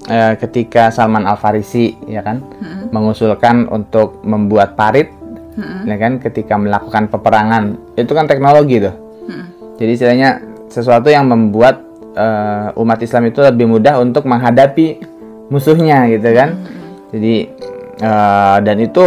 eh, 0.06 0.36
ketika 0.36 0.92
Salman 0.92 1.24
Al 1.24 1.40
Farisi 1.40 1.96
ya 2.06 2.20
kan 2.20 2.44
mengusulkan 2.92 3.66
untuk 3.72 4.20
membuat 4.22 4.76
parit 4.76 5.12
ya 5.58 5.98
kan 5.98 6.22
ketika 6.22 6.54
melakukan 6.54 7.10
peperangan 7.10 7.74
itu 7.98 8.12
kan 8.14 8.30
teknologi 8.30 8.78
tuh. 8.78 8.94
Jadi 9.78 9.90
istilahnya 9.94 10.30
sesuatu 10.70 11.10
yang 11.10 11.26
membuat 11.26 11.87
eh, 12.18 12.66
umat 12.74 12.98
Islam 12.98 13.30
itu 13.30 13.38
lebih 13.38 13.70
mudah 13.70 14.02
untuk 14.02 14.26
menghadapi 14.26 14.98
musuhnya 15.48 16.10
gitu 16.10 16.28
kan. 16.34 16.58
Jadi 17.14 17.34
eh, 18.02 18.56
dan 18.66 18.76
itu 18.82 19.04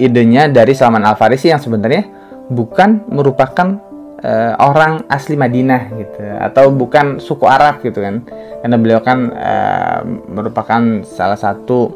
idenya 0.00 0.48
dari 0.48 0.72
Salman 0.72 1.04
Al 1.04 1.18
Farisi 1.18 1.50
yang 1.52 1.60
sebenarnya 1.60 2.06
bukan 2.48 3.04
merupakan 3.12 3.78
eh, 4.22 4.54
orang 4.58 5.04
asli 5.10 5.36
Madinah 5.36 5.82
gitu 5.94 6.22
atau 6.40 6.72
bukan 6.72 7.20
suku 7.20 7.44
Arab 7.44 7.84
gitu 7.84 8.00
kan. 8.00 8.24
Karena 8.64 8.76
beliau 8.80 9.00
kan 9.04 9.18
eh, 9.30 10.00
merupakan 10.32 11.04
salah 11.04 11.38
satu 11.38 11.92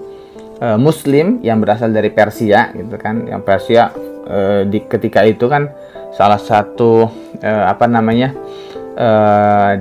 eh, 0.61 0.79
Muslim 0.79 1.41
yang 1.41 1.59
berasal 1.59 1.91
dari 1.91 2.13
Persia 2.13 2.71
gitu 2.77 2.95
kan. 3.01 3.27
Yang 3.27 3.43
Persia 3.43 3.83
eh, 4.29 4.63
di 4.69 4.85
ketika 4.87 5.25
itu 5.27 5.49
kan 5.51 5.71
salah 6.13 6.39
satu 6.39 7.09
eh, 7.41 7.65
apa 7.67 7.89
namanya 7.89 8.37
eh, 8.95 9.73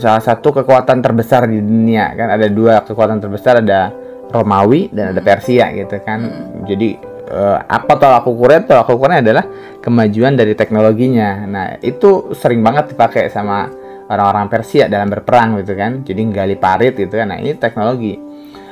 salah 0.00 0.24
satu 0.24 0.50
kekuatan 0.50 1.04
terbesar 1.04 1.46
di 1.46 1.60
dunia 1.60 2.16
kan? 2.16 2.32
Ada 2.32 2.48
dua 2.48 2.82
kekuatan 2.82 3.20
terbesar 3.20 3.60
ada 3.60 3.92
Romawi 4.32 4.88
dan 4.90 5.12
ada 5.14 5.20
Persia 5.20 5.70
gitu 5.76 6.00
kan? 6.02 6.20
Jadi 6.64 6.96
eh, 7.30 7.58
apa 7.60 7.92
tolak 8.00 8.26
ukurnya? 8.26 8.66
Tolak 8.66 8.88
ukurnya 8.90 9.20
adalah 9.20 9.44
kemajuan 9.78 10.34
dari 10.34 10.56
teknologinya. 10.56 11.46
Nah 11.46 11.66
itu 11.84 12.32
sering 12.34 12.64
banget 12.64 12.96
dipakai 12.96 13.28
sama 13.28 13.68
orang-orang 14.10 14.50
Persia 14.50 14.90
dalam 14.90 15.06
berperang 15.12 15.60
gitu 15.62 15.76
kan? 15.78 16.02
Jadi 16.02 16.20
gali 16.34 16.56
parit 16.58 16.96
gitu 16.98 17.14
kan? 17.14 17.30
Nah 17.30 17.38
ini 17.38 17.54
teknologi. 17.54 18.18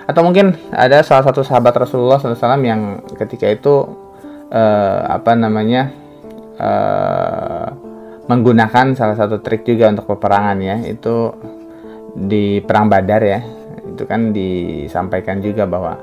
Atau 0.08 0.25
mungkin 0.25 0.56
ada 0.73 1.04
salah 1.04 1.20
satu 1.20 1.44
sahabat 1.44 1.76
Rasulullah 1.76 2.16
SAW 2.16 2.64
yang 2.64 3.04
ketika 3.14 3.44
itu 3.44 3.85
eh, 4.49 5.00
apa 5.04 5.37
namanya 5.37 5.92
eh, 6.56 7.88
menggunakan 8.28 8.92
salah 8.92 9.16
satu 9.16 9.40
trik 9.40 9.64
juga 9.64 9.88
untuk 9.88 10.04
peperangan 10.14 10.61
ya 10.61 10.76
itu 10.85 11.32
di 12.14 12.61
perang 12.61 12.87
Badar 12.92 13.23
ya. 13.25 13.40
Itu 13.88 14.04
kan 14.04 14.30
disampaikan 14.30 15.40
juga 15.40 15.64
bahwa 15.64 15.97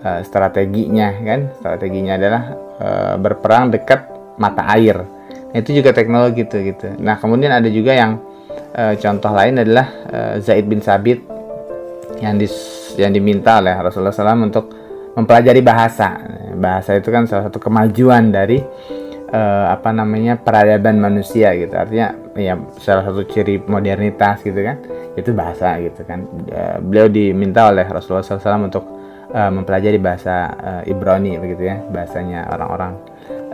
eh, 0.00 0.20
strateginya 0.22 1.10
kan 1.20 1.40
strateginya 1.58 2.14
adalah 2.16 2.42
eh, 2.78 3.14
berperang 3.18 3.74
dekat 3.74 4.06
mata 4.38 4.64
air. 4.78 5.02
Nah, 5.54 5.58
itu 5.62 5.82
juga 5.82 5.94
teknologi 5.94 6.46
tuh 6.46 6.62
gitu. 6.62 6.86
Nah 7.02 7.18
kemudian 7.18 7.50
ada 7.50 7.66
juga 7.70 7.94
yang 7.94 8.22
eh, 8.74 8.94
contoh 8.98 9.34
lain 9.34 9.60
adalah 9.62 9.86
eh, 10.10 10.34
Zaid 10.40 10.70
bin 10.70 10.78
Sabit 10.78 11.22
yang 12.22 12.38
dis- 12.38 12.94
yang 12.94 13.10
diminta 13.10 13.58
oleh 13.58 13.74
Rasulullah 13.74 14.14
SAW 14.14 14.46
untuk 14.46 14.70
mempelajari 15.18 15.62
bahasa. 15.62 16.18
Bahasa 16.54 16.94
itu 16.98 17.10
kan 17.10 17.26
salah 17.26 17.50
satu 17.50 17.58
kemajuan 17.58 18.30
dari 18.30 18.62
eh, 19.34 19.66
apa 19.74 19.90
namanya 19.90 20.38
peradaban 20.38 21.02
manusia 21.02 21.50
gitu. 21.58 21.74
Artinya 21.74 22.14
ya 22.38 22.54
salah 22.78 23.02
satu 23.10 23.26
ciri 23.26 23.58
modernitas 23.66 24.46
gitu 24.46 24.58
kan. 24.62 24.78
Itu 25.18 25.34
bahasa 25.34 25.74
gitu 25.82 26.06
kan. 26.06 26.22
Eh, 26.46 26.78
beliau 26.78 27.10
diminta 27.10 27.66
oleh 27.66 27.84
Rasulullah 27.84 28.22
SAW 28.22 28.70
untuk 28.70 28.84
eh, 29.34 29.50
mempelajari 29.50 29.98
bahasa 29.98 30.54
eh, 30.86 30.92
Ibrani 30.94 31.34
begitu 31.42 31.66
ya, 31.66 31.82
bahasanya 31.90 32.46
orang-orang 32.54 32.92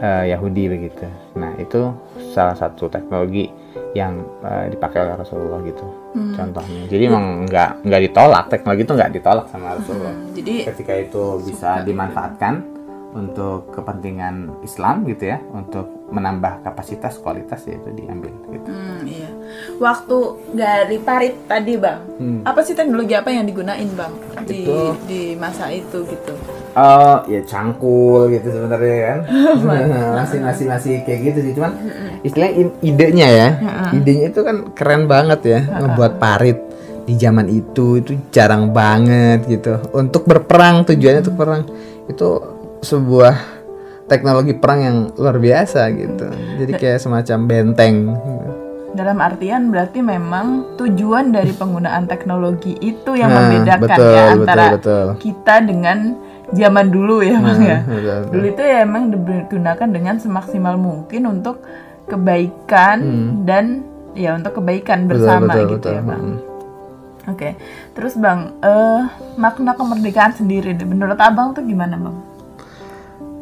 eh, 0.01 0.25
Yahudi 0.37 0.65
begitu. 0.69 1.09
Nah 1.41 1.57
itu 1.57 1.97
salah 2.37 2.55
satu 2.55 2.93
teknologi 2.93 3.49
yang 3.97 4.23
eh, 4.45 4.71
dipakai 4.71 5.03
oleh 5.03 5.15
Rasulullah 5.19 5.59
gitu 5.67 5.87
contohnya. 6.15 6.87
Jadi 6.91 7.03
emang 7.07 7.47
nggak 7.47 7.87
nggak 7.87 8.03
ditolak 8.11 8.45
teknologi 8.51 8.83
itu 8.87 8.95
nggak 8.95 9.13
ditolak 9.19 9.47
sama 9.51 9.79
Rasulullah. 9.79 10.15
Jadi 10.35 10.55
Ketika 10.67 10.93
itu 10.95 11.25
bisa 11.43 11.83
dimanfaatkan 11.83 12.70
untuk 13.11 13.75
kepentingan 13.75 14.63
Islam 14.63 15.03
gitu 15.07 15.35
ya, 15.35 15.39
untuk 15.51 15.87
menambah 16.11 16.67
kapasitas 16.67 17.19
kualitas 17.19 17.63
ya 17.67 17.79
itu 17.79 17.91
diambil 17.95 18.35
gitu. 18.51 18.71
hmm, 18.71 19.03
iya. 19.07 19.31
Waktu 19.79 20.19
dari 20.55 20.99
parit 20.99 21.35
tadi 21.47 21.79
bang, 21.79 22.03
apa 22.43 22.61
sih 22.63 22.75
teknologi 22.75 23.15
apa 23.15 23.31
yang 23.31 23.47
digunain 23.47 23.87
bang 23.95 24.13
di 24.47 24.67
Itu- 24.67 24.99
di 25.07 25.23
masa 25.39 25.71
itu 25.71 26.03
gitu? 26.07 26.35
Oh 26.71 27.19
ya 27.27 27.43
cangkul 27.47 28.31
gitu 28.31 28.47
sebenarnya 28.47 28.97
kan. 29.03 29.19
Masih 30.23 30.39
masih 30.43 30.65
masih 30.71 30.93
kayak 31.03 31.21
gitu 31.31 31.39
sih 31.51 31.53
cuman 31.59 31.73
istilahnya 32.23 32.71
idenya 32.83 33.29
ya. 33.31 33.49
Idenya 33.91 34.31
itu 34.31 34.41
kan 34.43 34.71
keren 34.75 35.07
banget 35.11 35.41
ya 35.47 35.61
ngebuat 35.67 36.19
parit 36.19 36.59
di 37.07 37.19
zaman 37.19 37.51
itu 37.51 37.99
itu 37.99 38.15
jarang 38.31 38.71
banget 38.71 39.47
gitu. 39.51 39.79
Untuk 39.95 40.27
berperang 40.27 40.87
tujuannya 40.87 41.23
untuk 41.27 41.39
perang 41.39 41.63
itu 42.07 42.29
sebuah 42.81 43.35
teknologi 44.07 44.53
perang 44.53 44.81
yang 44.81 44.97
luar 45.15 45.37
biasa 45.37 45.87
gitu 45.93 46.27
jadi 46.59 46.73
kayak 46.75 46.99
semacam 46.99 47.39
benteng 47.45 47.97
Dalam 48.91 49.23
artian 49.23 49.71
berarti 49.71 50.03
memang 50.03 50.75
tujuan 50.75 51.31
dari 51.31 51.55
penggunaan 51.55 52.11
teknologi 52.11 52.75
itu 52.77 53.15
yang 53.15 53.31
Nah, 53.31 53.39
membedakan 53.47 53.87
betul, 53.87 54.11
ya 54.11 54.25
betul, 54.27 54.35
antara 54.35 54.65
betul. 54.75 55.07
kita 55.23 55.55
dengan 55.63 55.99
zaman 56.51 56.91
dulu 56.91 57.23
ya 57.23 57.39
bang 57.39 57.61
ya. 57.63 57.79
betul, 57.87 57.95
betul. 58.03 58.19
Dulu 58.35 58.45
itu 58.51 58.63
ya 58.67 58.77
emang 58.83 59.03
digunakan 59.15 59.89
dengan 59.89 60.19
semaksimal 60.19 60.75
mungkin 60.75 61.23
untuk 61.25 61.63
kebaikan 62.11 62.99
dan 63.45 63.87
ya 64.13 64.35
untuk 64.35 64.59
kebaikan 64.59 65.07
bersama 65.07 65.47
Hmm. 65.47 65.51
betul, 65.55 65.67
gitu 65.71 65.87
betul. 65.87 65.93
ya 65.95 66.03
bang. 66.03 66.23
Hmm. 66.27 66.39
Oke, 67.31 67.49
terus 67.95 68.15
bang, 68.17 68.41
eh 68.59 69.03
makna 69.37 69.73
kemerdekaan 69.73 70.35
sendiri 70.35 70.75
menurut 70.83 71.15
abang 71.17 71.55
tuh 71.55 71.63
gimana 71.63 71.95
bang? 71.95 72.17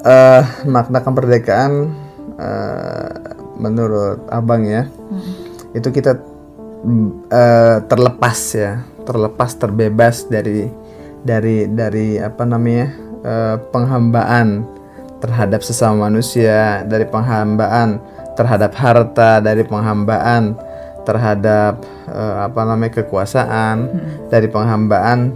Eh 0.04 0.44
makna 0.66 1.02
kemerdekaan 1.02 1.90
eh, 2.38 3.10
menurut 3.58 4.22
abang 4.30 4.62
ya 4.62 4.86
itu 5.74 5.88
kita 5.90 6.22
eh, 7.30 7.78
terlepas 7.90 8.38
ya 8.54 8.82
terlepas 9.02 9.58
terbebas 9.58 10.30
dari 10.30 10.70
dari 11.26 11.66
dari 11.66 12.20
apa 12.22 12.42
namanya 12.46 12.86
eh, 13.26 13.56
penghambaan 13.74 14.62
terhadap 15.18 15.66
sesama 15.66 16.06
manusia 16.06 16.86
dari 16.86 17.02
penghambaan 17.02 17.98
terhadap 18.38 18.70
harta 18.78 19.42
dari 19.42 19.66
penghambaan 19.66 20.54
terhadap 21.02 21.82
eh, 22.06 22.36
apa 22.46 22.60
namanya 22.62 23.02
kekuasaan 23.02 23.76
dari 24.30 24.46
penghambaan 24.46 25.34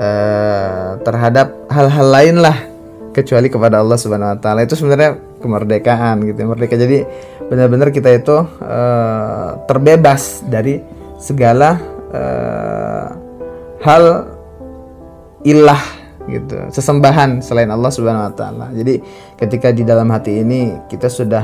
eh, 0.00 0.88
terhadap 1.04 1.52
hal-hal 1.68 2.08
lain 2.08 2.36
lah 2.40 2.69
kecuali 3.10 3.50
kepada 3.50 3.82
Allah 3.82 3.98
Subhanahu 3.98 4.34
wa 4.34 4.38
taala. 4.38 4.62
Itu 4.64 4.78
sebenarnya 4.78 5.18
kemerdekaan 5.42 6.22
gitu. 6.26 6.40
Merdeka 6.46 6.74
jadi 6.78 7.04
benar-benar 7.50 7.90
kita 7.90 8.10
itu 8.14 8.36
eh, 8.62 9.48
terbebas 9.66 10.46
dari 10.46 10.78
segala 11.18 11.76
eh, 12.14 13.06
hal 13.82 14.04
ilah 15.42 15.82
gitu, 16.28 16.68
sesembahan 16.70 17.40
selain 17.42 17.72
Allah 17.72 17.90
Subhanahu 17.90 18.30
wa 18.30 18.34
taala. 18.36 18.66
Jadi 18.70 19.02
ketika 19.40 19.74
di 19.74 19.82
dalam 19.82 20.12
hati 20.14 20.44
ini 20.44 20.78
kita 20.86 21.10
sudah 21.10 21.42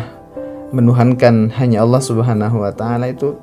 menuhankan 0.71 1.51
hanya 1.59 1.83
Allah 1.83 2.03
Subhanahu 2.03 2.63
wa 2.63 2.71
taala 2.71 3.11
itu 3.11 3.35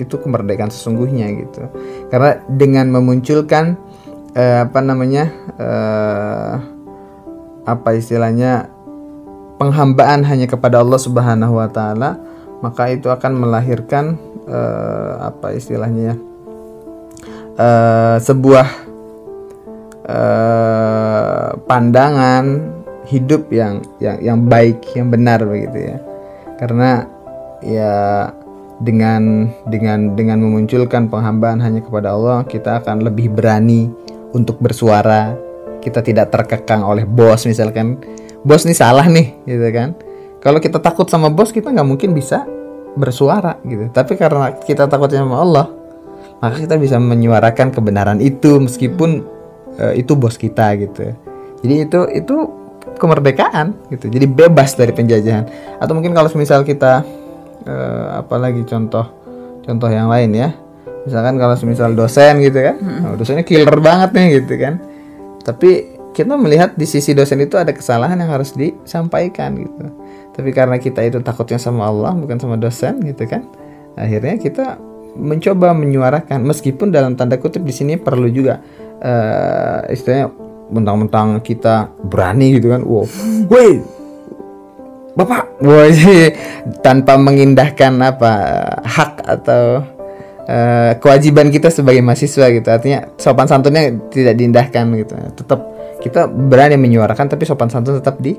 itu 0.00 0.14
kemerdekaan 0.18 0.72
sesungguhnya 0.72 1.30
gitu. 1.36 1.68
Karena 2.08 2.40
dengan 2.48 2.90
memunculkan 2.90 3.76
eh, 4.32 4.64
apa 4.64 4.80
namanya? 4.80 5.24
eh, 5.58 6.73
apa 7.64 7.96
istilahnya 7.96 8.68
penghambaan 9.56 10.24
hanya 10.24 10.44
kepada 10.44 10.84
Allah 10.84 11.00
Subhanahu 11.00 11.56
wa 11.56 11.68
taala, 11.68 12.20
maka 12.60 12.92
itu 12.92 13.08
akan 13.08 13.32
melahirkan 13.40 14.20
eh, 14.44 15.12
apa 15.24 15.56
istilahnya 15.56 16.12
ya? 16.12 16.16
eh, 17.56 18.16
sebuah 18.20 18.68
eh, 20.04 21.48
pandangan 21.64 22.44
hidup 23.08 23.48
yang 23.52 23.84
yang 24.00 24.18
yang 24.20 24.38
baik, 24.44 24.84
yang 24.96 25.08
benar 25.08 25.40
begitu 25.44 25.94
ya. 25.94 25.98
Karena 26.60 26.90
ya 27.64 27.94
dengan 28.82 29.48
dengan 29.70 30.18
dengan 30.18 30.42
memunculkan 30.42 31.06
penghambaan 31.06 31.62
hanya 31.62 31.80
kepada 31.80 32.12
Allah 32.12 32.42
kita 32.42 32.82
akan 32.82 33.06
lebih 33.06 33.30
berani 33.30 33.86
untuk 34.34 34.58
bersuara 34.58 35.43
kita 35.84 36.00
tidak 36.00 36.32
terkekang 36.32 36.80
oleh 36.80 37.04
bos 37.04 37.44
misalkan 37.44 38.00
bos 38.40 38.64
nih 38.64 38.76
salah 38.76 39.04
nih 39.04 39.36
gitu 39.44 39.68
kan. 39.68 39.92
Kalau 40.40 40.56
kita 40.60 40.80
takut 40.80 41.04
sama 41.12 41.28
bos 41.28 41.52
kita 41.52 41.68
nggak 41.68 41.84
mungkin 41.84 42.16
bisa 42.16 42.48
bersuara 42.96 43.60
gitu. 43.68 43.92
Tapi 43.92 44.16
karena 44.16 44.56
kita 44.56 44.88
takutnya 44.88 45.20
sama 45.20 45.36
Allah 45.44 45.66
maka 46.40 46.60
kita 46.60 46.80
bisa 46.80 46.96
menyuarakan 46.96 47.72
kebenaran 47.72 48.18
itu 48.20 48.60
meskipun 48.60 49.24
uh, 49.80 49.92
itu 49.92 50.16
bos 50.16 50.40
kita 50.40 50.72
gitu. 50.80 51.12
Jadi 51.60 51.74
itu 51.84 52.00
itu 52.16 52.36
kemerdekaan 52.96 53.76
gitu. 53.92 54.08
Jadi 54.08 54.24
bebas 54.28 54.76
dari 54.76 54.92
penjajahan. 54.92 55.44
Atau 55.80 55.96
mungkin 55.96 56.16
kalau 56.16 56.28
misal 56.36 56.64
kita 56.64 57.04
uh, 57.68 58.20
apalagi 58.20 58.64
contoh 58.64 59.04
contoh 59.64 59.88
yang 59.92 60.08
lain 60.08 60.32
ya. 60.32 60.48
Misalkan 61.04 61.36
kalau 61.36 61.52
misal 61.68 61.92
dosen 61.92 62.40
gitu 62.40 62.64
kan. 62.64 62.76
Oh, 63.04 63.14
dosennya 63.16 63.44
killer 63.44 63.76
banget 63.80 64.16
nih 64.16 64.40
gitu 64.40 64.56
kan 64.56 64.93
tapi 65.44 66.00
kita 66.14 66.34
melihat 66.38 66.72
di 66.78 66.86
sisi 66.86 67.12
dosen 67.12 67.42
itu 67.42 67.58
ada 67.58 67.74
kesalahan 67.74 68.16
yang 68.16 68.30
harus 68.30 68.54
disampaikan 68.54 69.58
gitu. 69.58 69.90
Tapi 70.34 70.50
karena 70.50 70.78
kita 70.78 71.02
itu 71.04 71.20
takutnya 71.20 71.58
sama 71.60 71.86
Allah 71.86 72.14
bukan 72.14 72.38
sama 72.38 72.58
dosen 72.58 73.02
gitu 73.02 73.26
kan 73.26 73.46
akhirnya 73.94 74.38
kita 74.38 74.78
mencoba 75.14 75.74
menyuarakan. 75.74 76.42
Meskipun 76.42 76.90
dalam 76.90 77.14
tanda 77.14 77.38
kutip 77.38 77.62
di 77.62 77.74
sini 77.74 77.94
perlu 77.94 78.26
juga 78.30 78.58
uh, 79.02 79.86
istilahnya 79.90 80.30
mentang-mentang 80.70 81.38
kita 81.42 81.90
berani 82.10 82.58
gitu 82.58 82.74
kan. 82.74 82.82
Wow. 82.82 83.06
Woi 83.50 83.82
bapak. 85.14 85.62
Woi 85.62 85.94
tanpa 86.86 87.14
mengindahkan 87.14 87.94
apa 88.02 88.32
hak 88.82 89.22
atau 89.22 89.93
uh, 90.48 90.92
kewajiban 91.00 91.48
kita 91.48 91.68
sebagai 91.72 92.00
mahasiswa 92.00 92.46
gitu. 92.52 92.68
Artinya 92.68 93.12
sopan 93.16 93.48
santunnya 93.48 93.92
tidak 94.12 94.34
diindahkan 94.38 94.84
gitu. 95.00 95.14
Tetap 95.44 95.60
kita 96.00 96.28
berani 96.28 96.76
menyuarakan 96.76 97.32
tapi 97.32 97.48
sopan 97.48 97.72
santun 97.72 97.96
tetap 97.96 98.20
di 98.20 98.36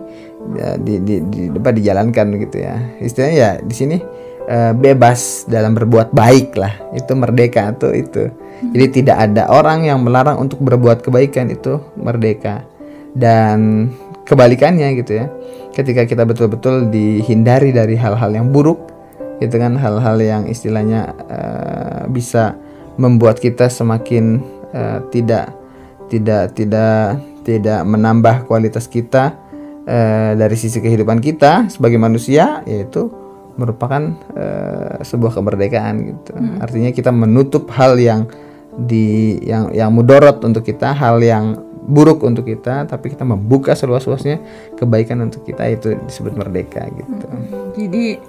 ya, 0.54 0.78
di 0.78 1.02
di, 1.02 1.16
di, 1.26 1.50
di 1.50 1.58
apa 1.58 1.74
dijalankan 1.74 2.26
gitu 2.46 2.58
ya. 2.62 2.76
Istilahnya 3.02 3.36
ya 3.36 3.52
di 3.58 3.76
sini 3.76 3.98
uh, 4.46 4.74
bebas 4.78 5.50
dalam 5.50 5.74
berbuat 5.74 6.14
baik 6.14 6.56
lah. 6.58 6.74
Itu 6.94 7.18
merdeka 7.18 7.74
atau 7.74 7.92
itu. 7.92 8.30
Jadi 8.72 9.04
tidak 9.04 9.18
ada 9.20 9.52
orang 9.52 9.84
yang 9.84 10.00
melarang 10.00 10.40
untuk 10.40 10.64
berbuat 10.64 11.04
kebaikan 11.04 11.52
itu 11.52 11.82
merdeka. 12.00 12.64
Dan 13.16 13.90
kebalikannya 14.28 14.96
gitu 15.00 15.24
ya. 15.24 15.28
Ketika 15.76 16.08
kita 16.08 16.24
betul-betul 16.24 16.88
dihindari 16.88 17.76
dari 17.76 18.00
hal-hal 18.00 18.32
yang 18.32 18.48
buruk 18.48 18.95
gitu 19.40 19.56
kan 19.60 19.76
hal-hal 19.76 20.18
yang 20.22 20.44
istilahnya 20.48 21.12
uh, 21.28 22.04
bisa 22.08 22.56
membuat 22.96 23.44
kita 23.44 23.68
semakin 23.68 24.40
uh, 24.72 25.04
tidak 25.12 25.52
tidak 26.08 26.56
tidak 26.56 27.20
tidak 27.44 27.82
menambah 27.84 28.48
kualitas 28.48 28.88
kita 28.88 29.36
uh, 29.86 30.32
dari 30.34 30.56
sisi 30.56 30.80
kehidupan 30.80 31.20
kita 31.20 31.68
sebagai 31.68 32.00
manusia 32.00 32.64
yaitu 32.64 33.12
merupakan 33.56 34.16
uh, 34.36 35.00
sebuah 35.00 35.32
kemerdekaan 35.40 35.96
gitu. 36.12 36.32
Hmm. 36.36 36.60
Artinya 36.60 36.92
kita 36.92 37.12
menutup 37.16 37.72
hal 37.72 37.96
yang 37.96 38.28
di 38.76 39.40
yang 39.48 39.72
yang 39.72 39.96
mudorot 39.96 40.44
untuk 40.44 40.68
kita, 40.68 40.92
hal 40.92 41.24
yang 41.24 41.56
buruk 41.86 42.26
untuk 42.26 42.50
kita, 42.50 42.84
tapi 42.90 43.14
kita 43.14 43.24
membuka 43.24 43.72
seluas-luasnya 43.78 44.42
kebaikan 44.76 45.24
untuk 45.24 45.48
kita 45.48 45.64
itu 45.72 45.96
disebut 46.04 46.36
merdeka 46.36 46.84
gitu. 46.92 47.28
Hmm. 47.32 47.72
Jadi 47.78 48.20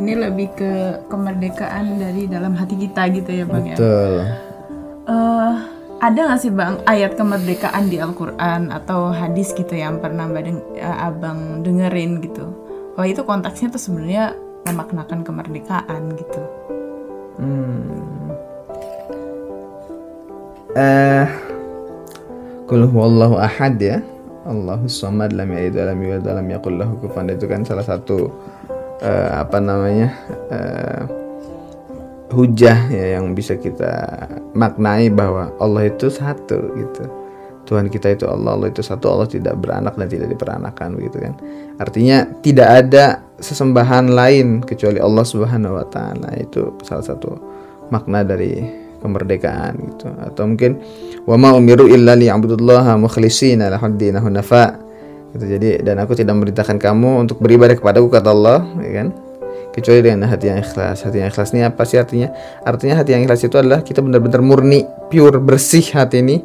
ini 0.00 0.12
lebih 0.16 0.48
ke 0.56 0.72
kemerdekaan 1.10 2.00
dari 2.00 2.24
dalam 2.30 2.56
hati 2.56 2.76
kita 2.78 3.10
gitu 3.12 3.30
ya 3.32 3.44
bang 3.44 3.64
ya? 3.72 3.76
Betul. 3.76 4.12
ya. 4.16 4.26
Uh, 5.02 5.54
ada 6.02 6.18
nggak 6.18 6.40
sih 6.40 6.52
bang 6.54 6.74
ayat 6.86 7.12
kemerdekaan 7.18 7.90
di 7.90 7.98
Al-Quran 7.98 8.70
atau 8.70 9.10
hadis 9.10 9.52
gitu 9.52 9.74
yang 9.74 9.98
pernah 9.98 10.30
abang, 10.30 10.62
abang 10.80 11.38
dengerin 11.62 12.22
gitu? 12.24 12.46
Wah 12.96 13.06
itu 13.08 13.22
konteksnya 13.24 13.72
tuh 13.72 13.80
sebenarnya 13.80 14.36
memaknakan 14.68 15.26
kemerdekaan 15.26 16.02
gitu. 16.16 16.40
Hmm. 17.40 18.32
Eh, 20.72 21.26
uh, 22.70 22.92
wallahu 22.96 23.36
ahad 23.36 23.76
ya. 23.76 24.00
Allahus 24.42 24.98
samad 24.98 25.30
lam 25.30 25.54
yalid 25.54 25.78
wa 25.78 25.84
lam 25.86 25.98
yulad 26.02 26.24
wa 26.26 26.34
lam 26.42 26.46
yakul 26.50 26.74
lahu 26.74 26.98
kufuwan 26.98 27.30
itu 27.30 27.46
kan 27.46 27.62
salah 27.62 27.86
satu 27.86 28.26
uh, 29.02 29.42
apa 29.42 29.58
namanya? 29.58 30.08
Uh, 30.48 31.02
hujah 32.32 32.88
ya 32.88 33.20
yang 33.20 33.36
bisa 33.36 33.60
kita 33.60 34.24
maknai 34.56 35.12
bahwa 35.12 35.52
Allah 35.60 35.92
itu 35.92 36.08
satu 36.08 36.72
gitu. 36.80 37.04
Tuhan 37.62 37.86
kita 37.86 38.18
itu 38.18 38.26
Allah, 38.26 38.58
Allah 38.58 38.68
itu 38.74 38.82
satu, 38.82 39.06
Allah 39.06 39.30
tidak 39.30 39.54
beranak 39.62 39.94
dan 39.94 40.10
tidak 40.10 40.34
diperanakan 40.34 40.98
begitu 40.98 41.22
kan. 41.22 41.38
Artinya 41.78 42.26
tidak 42.42 42.68
ada 42.68 43.22
sesembahan 43.38 44.10
lain 44.10 44.66
kecuali 44.66 44.98
Allah 44.98 45.22
Subhanahu 45.22 45.78
wa 45.78 45.86
taala. 45.86 46.34
Itu 46.42 46.74
salah 46.82 47.06
satu 47.06 47.38
makna 47.94 48.26
dari 48.26 48.66
kemerdekaan 48.98 49.78
gitu. 49.78 50.10
Atau 50.26 50.50
mungkin 50.50 50.82
wa 51.22 51.38
ma 51.38 51.54
umiru 51.54 51.86
illa 51.86 52.18
liya'budullaha 52.18 52.98
mukhlishina 52.98 53.70
hunafa. 53.78 54.81
Gitu. 55.32 55.44
Jadi 55.58 55.68
dan 55.80 55.96
aku 56.00 56.12
tidak 56.12 56.36
memerintahkan 56.36 56.76
kamu 56.76 57.24
untuk 57.28 57.40
beribadah 57.40 57.76
kepadaku 57.76 58.08
kata 58.12 58.28
Allah, 58.30 58.64
ya 58.80 58.92
kan? 59.02 59.08
kecuali 59.72 60.04
dengan 60.04 60.28
hati 60.28 60.52
yang 60.52 60.60
ikhlas. 60.60 61.00
Hati 61.00 61.24
yang 61.24 61.32
ikhlas 61.32 61.56
ini 61.56 61.64
apa 61.64 61.82
sih 61.88 61.96
artinya? 61.96 62.28
Artinya 62.60 63.00
hati 63.00 63.16
yang 63.16 63.24
ikhlas 63.24 63.40
itu 63.40 63.56
adalah 63.56 63.80
kita 63.80 64.04
benar-benar 64.04 64.44
murni, 64.44 64.84
pure, 65.08 65.40
bersih 65.40 65.80
hati 65.96 66.20
ini 66.20 66.36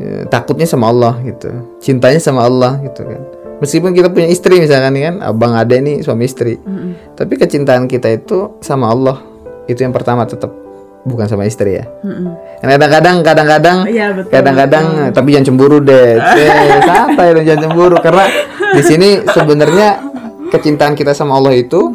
ya, 0.00 0.24
takutnya 0.28 0.66
sama 0.68 0.90
Allah 0.90 1.18
gitu 1.24 1.48
cintanya 1.80 2.20
sama 2.20 2.44
Allah 2.44 2.78
gitu 2.82 3.06
kan 3.06 3.22
meskipun 3.62 3.96
kita 3.96 4.12
punya 4.12 4.28
istri 4.28 4.60
misalkan 4.60 4.96
kan 4.98 5.14
abang 5.24 5.56
ada 5.56 5.74
ini 5.76 6.04
suami 6.04 6.28
istri 6.28 6.60
mm-hmm. 6.60 7.16
tapi 7.16 7.34
kecintaan 7.40 7.88
kita 7.88 8.12
itu 8.12 8.60
sama 8.60 8.92
Allah 8.92 9.22
itu 9.66 9.80
yang 9.80 9.94
pertama 9.94 10.28
tetap 10.28 10.52
bukan 11.06 11.26
sama 11.30 11.46
istri 11.46 11.78
ya? 11.78 11.84
Kadang-kadang 12.58 13.22
kadang-kadang 13.22 13.76
ya, 13.86 14.10
kadang-kadang 14.26 14.84
betul. 14.90 15.14
tapi 15.14 15.28
jangan 15.32 15.46
cemburu 15.46 15.78
deh. 15.78 16.18
Santai 16.90 17.28
dong 17.38 17.46
jangan 17.46 17.62
cemburu? 17.70 17.96
Karena 18.02 18.24
di 18.74 18.82
sini 18.82 19.08
sebenarnya 19.22 19.88
kecintaan 20.50 20.98
kita 20.98 21.14
sama 21.14 21.38
Allah 21.38 21.54
itu 21.54 21.94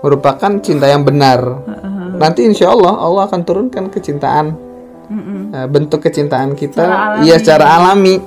merupakan 0.00 0.52
cinta 0.62 0.86
yang 0.86 1.02
benar. 1.02 1.40
Uh-huh. 1.42 2.20
nanti 2.20 2.46
insya 2.46 2.70
Allah 2.70 2.94
Allah 2.94 3.26
akan 3.26 3.40
turunkan 3.42 3.90
kecintaan 3.90 4.54
mm 5.10 5.70
bentuk 5.70 6.02
kecintaan 6.02 6.54
kita. 6.54 7.18
Iya 7.26 7.42
secara 7.42 7.78
alami. 7.78 8.18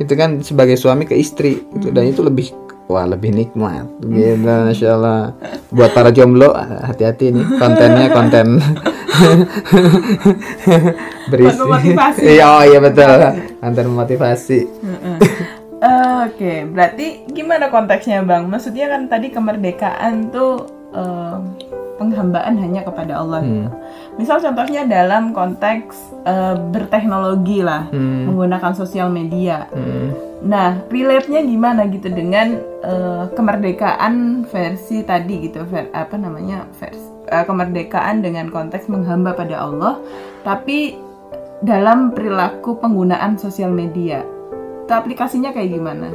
Itu 0.00 0.16
kan 0.16 0.40
sebagai 0.40 0.80
suami 0.80 1.04
ke 1.04 1.12
istri. 1.16 1.60
Itu 1.76 1.92
dan 1.92 2.08
itu 2.08 2.24
lebih 2.24 2.52
wah 2.88 3.04
lebih 3.04 3.36
nikmat. 3.36 3.84
Gitu 4.00 4.40
masya 4.44 4.96
Allah. 4.96 5.36
Buat 5.68 5.92
para 5.92 6.10
jomblo 6.10 6.52
hati-hati 6.56 7.36
nih 7.36 7.46
kontennya 7.60 8.08
konten 8.10 8.58
berisi 11.30 11.60
iya 12.24 12.46
oh 12.46 12.62
iya 12.64 12.78
betul 12.78 13.10
konten 13.60 13.86
motivasi 13.92 14.60
Uh, 15.80 16.28
Oke, 16.28 16.36
okay. 16.36 16.58
berarti 16.68 17.24
gimana 17.32 17.72
konteksnya 17.72 18.20
bang? 18.20 18.44
Maksudnya 18.52 18.92
kan 18.92 19.08
tadi 19.08 19.32
kemerdekaan 19.32 20.28
tuh 20.28 20.68
uh, 20.92 21.40
penghambaan 21.96 22.60
hanya 22.60 22.84
kepada 22.84 23.16
Allah. 23.16 23.40
Hmm. 23.40 23.72
Misal 24.20 24.36
contohnya 24.44 24.84
dalam 24.84 25.32
konteks 25.32 25.96
uh, 26.28 26.52
berteknologi 26.68 27.64
lah, 27.64 27.88
hmm. 27.88 28.28
menggunakan 28.28 28.76
sosial 28.76 29.08
media. 29.08 29.64
Hmm. 29.72 30.12
Nah, 30.44 30.76
relate-nya 30.92 31.40
gimana 31.40 31.88
gitu 31.88 32.12
dengan 32.12 32.60
uh, 32.84 33.32
kemerdekaan 33.32 34.44
versi 34.52 35.00
tadi 35.08 35.48
gitu, 35.48 35.64
ver, 35.64 35.88
apa 35.96 36.20
namanya 36.20 36.68
versi 36.76 37.00
uh, 37.32 37.48
kemerdekaan 37.48 38.20
dengan 38.20 38.52
konteks 38.52 38.92
menghamba 38.92 39.32
pada 39.32 39.56
Allah, 39.56 39.96
tapi 40.44 41.00
dalam 41.64 42.12
perilaku 42.12 42.76
penggunaan 42.76 43.40
sosial 43.40 43.72
media. 43.72 44.20
Itu 44.84 44.92
aplikasinya 44.92 45.56
kayak 45.56 45.80
gimana? 45.80 46.12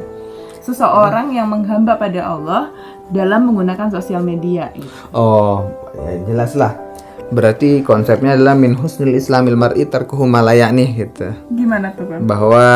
Seseorang 0.62 1.34
hmm. 1.34 1.36
yang 1.42 1.50
menghamba 1.50 1.98
pada 1.98 2.22
Allah 2.22 2.70
dalam 3.10 3.50
menggunakan 3.50 3.90
sosial 3.90 4.22
media. 4.22 4.70
Gitu. 4.78 4.86
Oh, 5.10 5.66
ya 5.98 6.22
jelas 6.22 6.54
lah. 6.54 6.85
Berarti 7.26 7.82
konsepnya 7.82 8.38
adalah 8.38 8.54
min 8.54 8.78
husnil 8.78 9.18
islamil 9.18 9.58
mar'i 9.58 9.82
tarkuhu 9.82 10.30
nih 10.30 10.88
gitu. 10.94 11.34
Gimana 11.50 11.90
tuh, 11.96 12.06
Bang? 12.06 12.22
Bahwa 12.22 12.66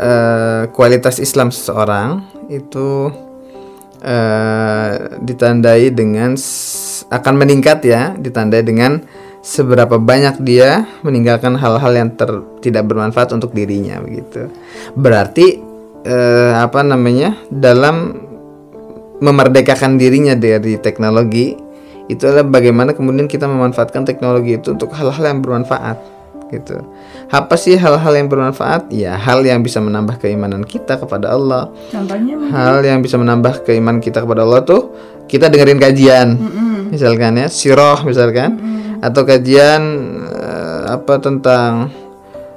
uh, 0.00 0.62
kualitas 0.74 1.22
Islam 1.22 1.54
seseorang 1.54 2.26
itu 2.50 3.14
uh, 4.02 4.92
ditandai 5.22 5.94
dengan 5.94 6.34
akan 7.10 7.34
meningkat 7.38 7.78
ya, 7.86 8.14
ditandai 8.18 8.66
dengan 8.66 9.06
seberapa 9.40 9.96
banyak 9.96 10.42
dia 10.42 10.84
meninggalkan 11.06 11.56
hal-hal 11.56 11.92
yang 11.94 12.10
ter, 12.18 12.28
tidak 12.60 12.90
bermanfaat 12.90 13.30
untuk 13.32 13.54
dirinya 13.54 14.02
begitu. 14.02 14.50
Berarti 14.98 15.62
uh, 16.10 16.58
apa 16.58 16.82
namanya? 16.82 17.38
dalam 17.48 18.26
memerdekakan 19.20 20.00
dirinya 20.00 20.32
dari 20.32 20.80
teknologi 20.80 21.69
itu 22.10 22.26
adalah 22.26 22.42
bagaimana 22.42 22.90
kemudian 22.90 23.30
kita 23.30 23.46
memanfaatkan 23.46 24.02
teknologi 24.02 24.58
itu 24.58 24.74
untuk 24.74 24.90
hal-hal 24.98 25.22
yang 25.22 25.38
bermanfaat 25.38 26.20
gitu. 26.50 26.82
Apa 27.30 27.54
sih 27.54 27.78
hal-hal 27.78 28.10
yang 28.18 28.26
bermanfaat? 28.26 28.90
Ya, 28.90 29.14
hal 29.14 29.46
yang 29.46 29.62
bisa 29.62 29.78
menambah 29.78 30.18
keimanan 30.18 30.66
kita 30.66 30.98
kepada 30.98 31.30
Allah. 31.30 31.70
Contohnya 31.94 32.34
mungkin 32.34 32.50
Hal 32.50 32.82
yang 32.82 32.98
bisa 33.00 33.16
menambah 33.16 33.62
keimanan 33.62 34.02
kita 34.02 34.26
kepada 34.26 34.42
Allah 34.42 34.66
tuh 34.66 34.90
kita 35.30 35.46
dengerin 35.46 35.78
kajian. 35.78 36.28
Misalkan 36.90 37.38
ya, 37.38 37.46
siroh 37.46 38.02
misalkan 38.02 38.58
atau 38.98 39.22
kajian 39.22 39.80
eh, 40.26 40.82
apa 40.90 41.22
tentang 41.22 41.94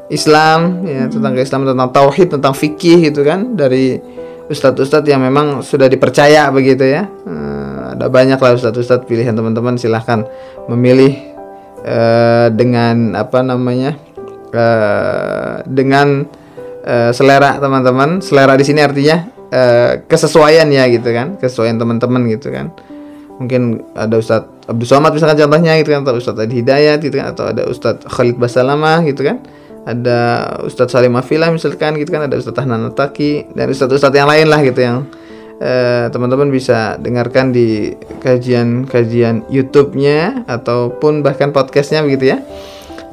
Islam 0.10 0.82
ya, 0.84 1.06
tentang 1.06 1.38
Islam 1.38 1.70
tentang 1.70 1.90
tauhid, 1.94 2.34
tentang 2.34 2.54
fikih 2.58 3.14
gitu 3.14 3.22
kan 3.22 3.54
dari 3.54 4.02
ustadz-ustadz 4.50 5.08
yang 5.08 5.22
memang 5.22 5.62
sudah 5.62 5.86
dipercaya 5.86 6.50
begitu 6.50 6.82
ya. 6.82 7.06
Eh, 7.06 7.53
ada 7.94 8.10
banyak 8.10 8.42
lah 8.42 8.52
ustadz-ustadz 8.58 9.06
pilihan 9.06 9.38
teman-teman 9.38 9.78
silahkan 9.78 10.26
memilih 10.68 11.14
eh, 11.86 12.48
dengan 12.50 13.14
apa 13.14 13.40
namanya 13.46 13.94
eh, 14.50 15.56
dengan 15.68 16.26
eh, 16.84 17.12
selera 17.16 17.60
teman-teman. 17.60 18.20
Selera 18.20 18.58
di 18.58 18.66
sini 18.66 18.82
artinya 18.82 19.18
eh, 19.52 19.92
kesesuaian 20.08 20.68
ya 20.70 20.88
gitu 20.90 21.10
kan. 21.14 21.38
Kesesuaian 21.38 21.78
teman-teman 21.78 22.26
gitu 22.32 22.50
kan. 22.50 22.72
Mungkin 23.42 23.82
ada 23.98 24.16
Ustadz 24.18 24.70
Abdul 24.70 24.88
Somad 24.88 25.12
misalkan 25.12 25.36
contohnya 25.42 25.76
gitu 25.82 25.92
kan 25.92 26.06
atau 26.06 26.16
Ustadz 26.16 26.46
Adi 26.46 26.62
Hidayat 26.62 27.02
gitu 27.02 27.16
kan 27.18 27.34
atau 27.34 27.50
ada 27.50 27.68
Ustadz 27.68 28.08
Khalid 28.08 28.38
Basalamah 28.40 29.04
gitu 29.04 29.26
kan. 29.26 29.42
Ada 29.84 30.20
Ustadz 30.64 30.96
Salim 30.96 31.12
Afila 31.20 31.52
misalkan 31.52 32.00
gitu 32.00 32.16
kan 32.16 32.24
ada 32.24 32.40
Ustadz 32.40 32.56
Tahnan 32.56 32.96
Taki 32.96 33.52
dan 33.52 33.68
Ustadz-Ustadz 33.68 34.16
yang 34.16 34.32
lain 34.32 34.48
lah 34.48 34.64
gitu 34.64 34.80
yang 34.80 35.04
eh, 35.62 36.08
teman-teman 36.10 36.50
bisa 36.50 36.98
dengarkan 36.98 37.54
di 37.54 37.94
kajian-kajian 38.22 39.50
YouTube-nya 39.52 40.48
ataupun 40.48 41.22
bahkan 41.22 41.52
podcastnya 41.52 42.02
begitu 42.02 42.34
ya 42.34 42.40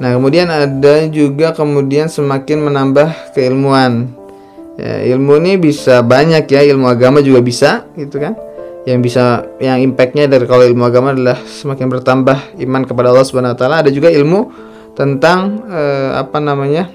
Nah, 0.01 0.17
kemudian 0.17 0.49
ada 0.49 1.05
juga 1.13 1.53
kemudian 1.53 2.09
semakin 2.09 2.65
menambah 2.65 3.37
keilmuan. 3.37 4.09
Ya, 4.73 5.13
ilmu 5.13 5.37
ini 5.37 5.61
bisa 5.61 6.01
banyak 6.01 6.49
ya, 6.49 6.65
ilmu 6.73 6.89
agama 6.89 7.21
juga 7.21 7.37
bisa, 7.45 7.85
gitu 7.93 8.17
kan? 8.17 8.33
Yang 8.89 8.99
bisa, 9.05 9.45
yang 9.61 9.77
impactnya 9.77 10.25
dari 10.25 10.49
kalau 10.49 10.65
ilmu 10.65 10.89
agama 10.89 11.13
adalah 11.13 11.37
semakin 11.45 11.85
bertambah 11.85 12.57
iman 12.65 12.81
kepada 12.81 13.13
Allah 13.13 13.21
Subhanahu 13.29 13.53
Wa 13.53 13.59
Taala. 13.61 13.85
Ada 13.85 13.93
juga 13.93 14.09
ilmu 14.09 14.49
tentang 14.97 15.69
eh, 15.69 16.17
apa 16.17 16.41
namanya 16.41 16.89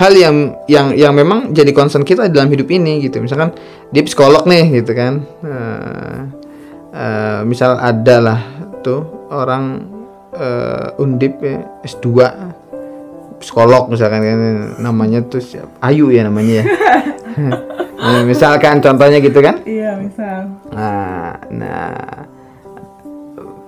hal 0.00 0.16
yang 0.16 0.56
yang 0.64 0.96
yang 0.96 1.12
memang 1.12 1.52
jadi 1.52 1.76
concern 1.76 2.08
kita 2.08 2.32
dalam 2.32 2.48
hidup 2.48 2.72
ini, 2.72 3.04
gitu. 3.04 3.20
Misalkan 3.20 3.52
dia 3.94 4.02
psikolog 4.02 4.44
nih, 4.46 4.82
gitu 4.82 4.92
kan? 4.96 5.22
Eh, 5.44 6.18
eh, 6.94 7.40
misal 7.46 7.78
ada 7.78 8.16
lah 8.18 8.40
tuh 8.82 9.28
orang 9.30 9.86
eh, 10.36 11.02
undip 11.02 11.40
ya, 11.42 11.62
S2 11.86 12.08
psikolog 13.36 13.92
misalkan 13.92 14.20
kan 14.24 14.40
namanya 14.80 15.20
tuh 15.24 15.40
siapa? 15.40 15.70
Ayu 15.84 16.10
ya 16.10 16.26
namanya 16.26 16.62
ya. 16.62 16.66
Nah, 17.96 18.22
misalkan 18.22 18.78
contohnya 18.84 19.18
gitu 19.18 19.40
kan. 19.40 19.64
iya 19.64 19.96
misal 19.98 20.52
Nah, 20.70 21.40
nah 21.48 21.96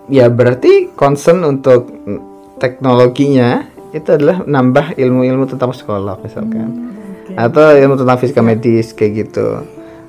ya 0.09 0.29
berarti 0.29 0.93
concern 0.93 1.43
untuk 1.45 1.89
teknologinya 2.61 3.67
itu 3.93 4.09
adalah 4.09 4.45
nambah 4.45 4.95
ilmu-ilmu 5.01 5.49
tentang 5.49 5.73
psikolog 5.73 6.21
misalkan. 6.21 6.93
Atau 7.35 7.73
ilmu 7.73 7.97
tentang 7.97 8.19
fisika 8.21 8.45
medis 8.45 8.93
kayak 8.93 9.27
gitu. 9.27 9.65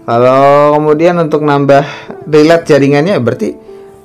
Kalau 0.09 0.73
kemudian 0.81 1.21
untuk 1.21 1.45
nambah 1.45 1.85
relate 2.25 2.65
jaringannya 2.65 3.21
berarti 3.21 3.53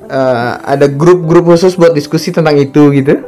eh, 0.05 0.53
ada 0.61 0.85
grup-grup 0.85 1.49
khusus 1.49 1.81
buat 1.81 1.97
diskusi 1.97 2.29
tentang 2.29 2.61
itu 2.61 2.93
gitu. 2.93 3.25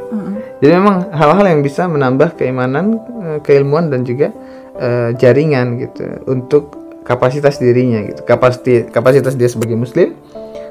Jadi 0.57 0.73
memang 0.73 1.13
hal-hal 1.13 1.53
yang 1.53 1.61
bisa 1.61 1.85
menambah 1.89 2.37
keimanan, 2.37 3.01
eh, 3.01 3.39
keilmuan 3.41 3.89
dan 3.89 4.05
juga 4.05 4.29
eh, 4.77 5.17
jaringan 5.17 5.81
gitu 5.81 6.05
untuk 6.29 6.77
kapasitas 7.09 7.57
dirinya 7.57 8.05
gitu. 8.13 8.21
Kapasitas 8.29 8.93
kapasitas 8.93 9.41
dia 9.41 9.49
sebagai 9.49 9.77
muslim, 9.81 10.13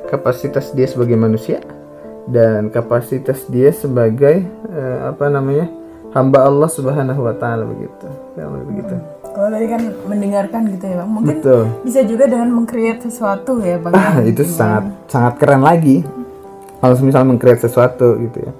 kapasitas 0.06 0.78
dia 0.78 0.86
sebagai 0.86 1.18
manusia 1.18 1.58
dan 2.30 2.70
kapasitas 2.70 3.50
dia 3.50 3.74
sebagai 3.74 4.46
eh, 4.70 5.00
apa 5.10 5.26
namanya? 5.34 5.70
hamba 6.16 6.48
Allah 6.48 6.72
Subhanahu 6.72 7.28
wa 7.28 7.36
taala 7.36 7.68
begitu. 7.68 8.08
Lebih 8.40 8.64
begitu. 8.72 9.15
Kalau 9.36 9.52
tadi 9.52 9.68
kan 9.68 9.82
mendengarkan 10.08 10.62
gitu 10.72 10.86
ya 10.88 10.96
bang 11.04 11.12
mungkin 11.12 11.38
Betul. 11.44 11.64
bisa 11.84 12.00
juga 12.08 12.24
dengan 12.24 12.56
mengcreate 12.56 13.04
sesuatu 13.04 13.60
ya 13.60 13.76
bang 13.78 13.92
Ah, 13.92 14.24
itu 14.24 14.48
sangat 14.48 14.96
sangat 15.12 15.34
keren 15.36 15.60
lagi. 15.60 16.08
Kalau 16.80 16.96
misal 17.04 17.28
mengcreate 17.28 17.68
sesuatu 17.68 18.16
gitu 18.16 18.38
ya. 18.40 18.52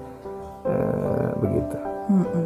Eh, 0.66 1.30
begitu. 1.40 1.76
Mm-mm. 2.06 2.44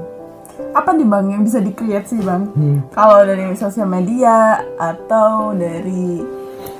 apa 0.70 0.94
nih 0.94 1.02
bang 1.02 1.26
yang 1.34 1.42
bisa 1.42 1.58
di-create 1.58 2.06
sih 2.06 2.22
bang 2.22 2.46
kalau 2.94 3.26
dari 3.26 3.52
sosial 3.58 3.84
media 3.84 4.62
atau 4.78 5.50
dari 5.50 6.22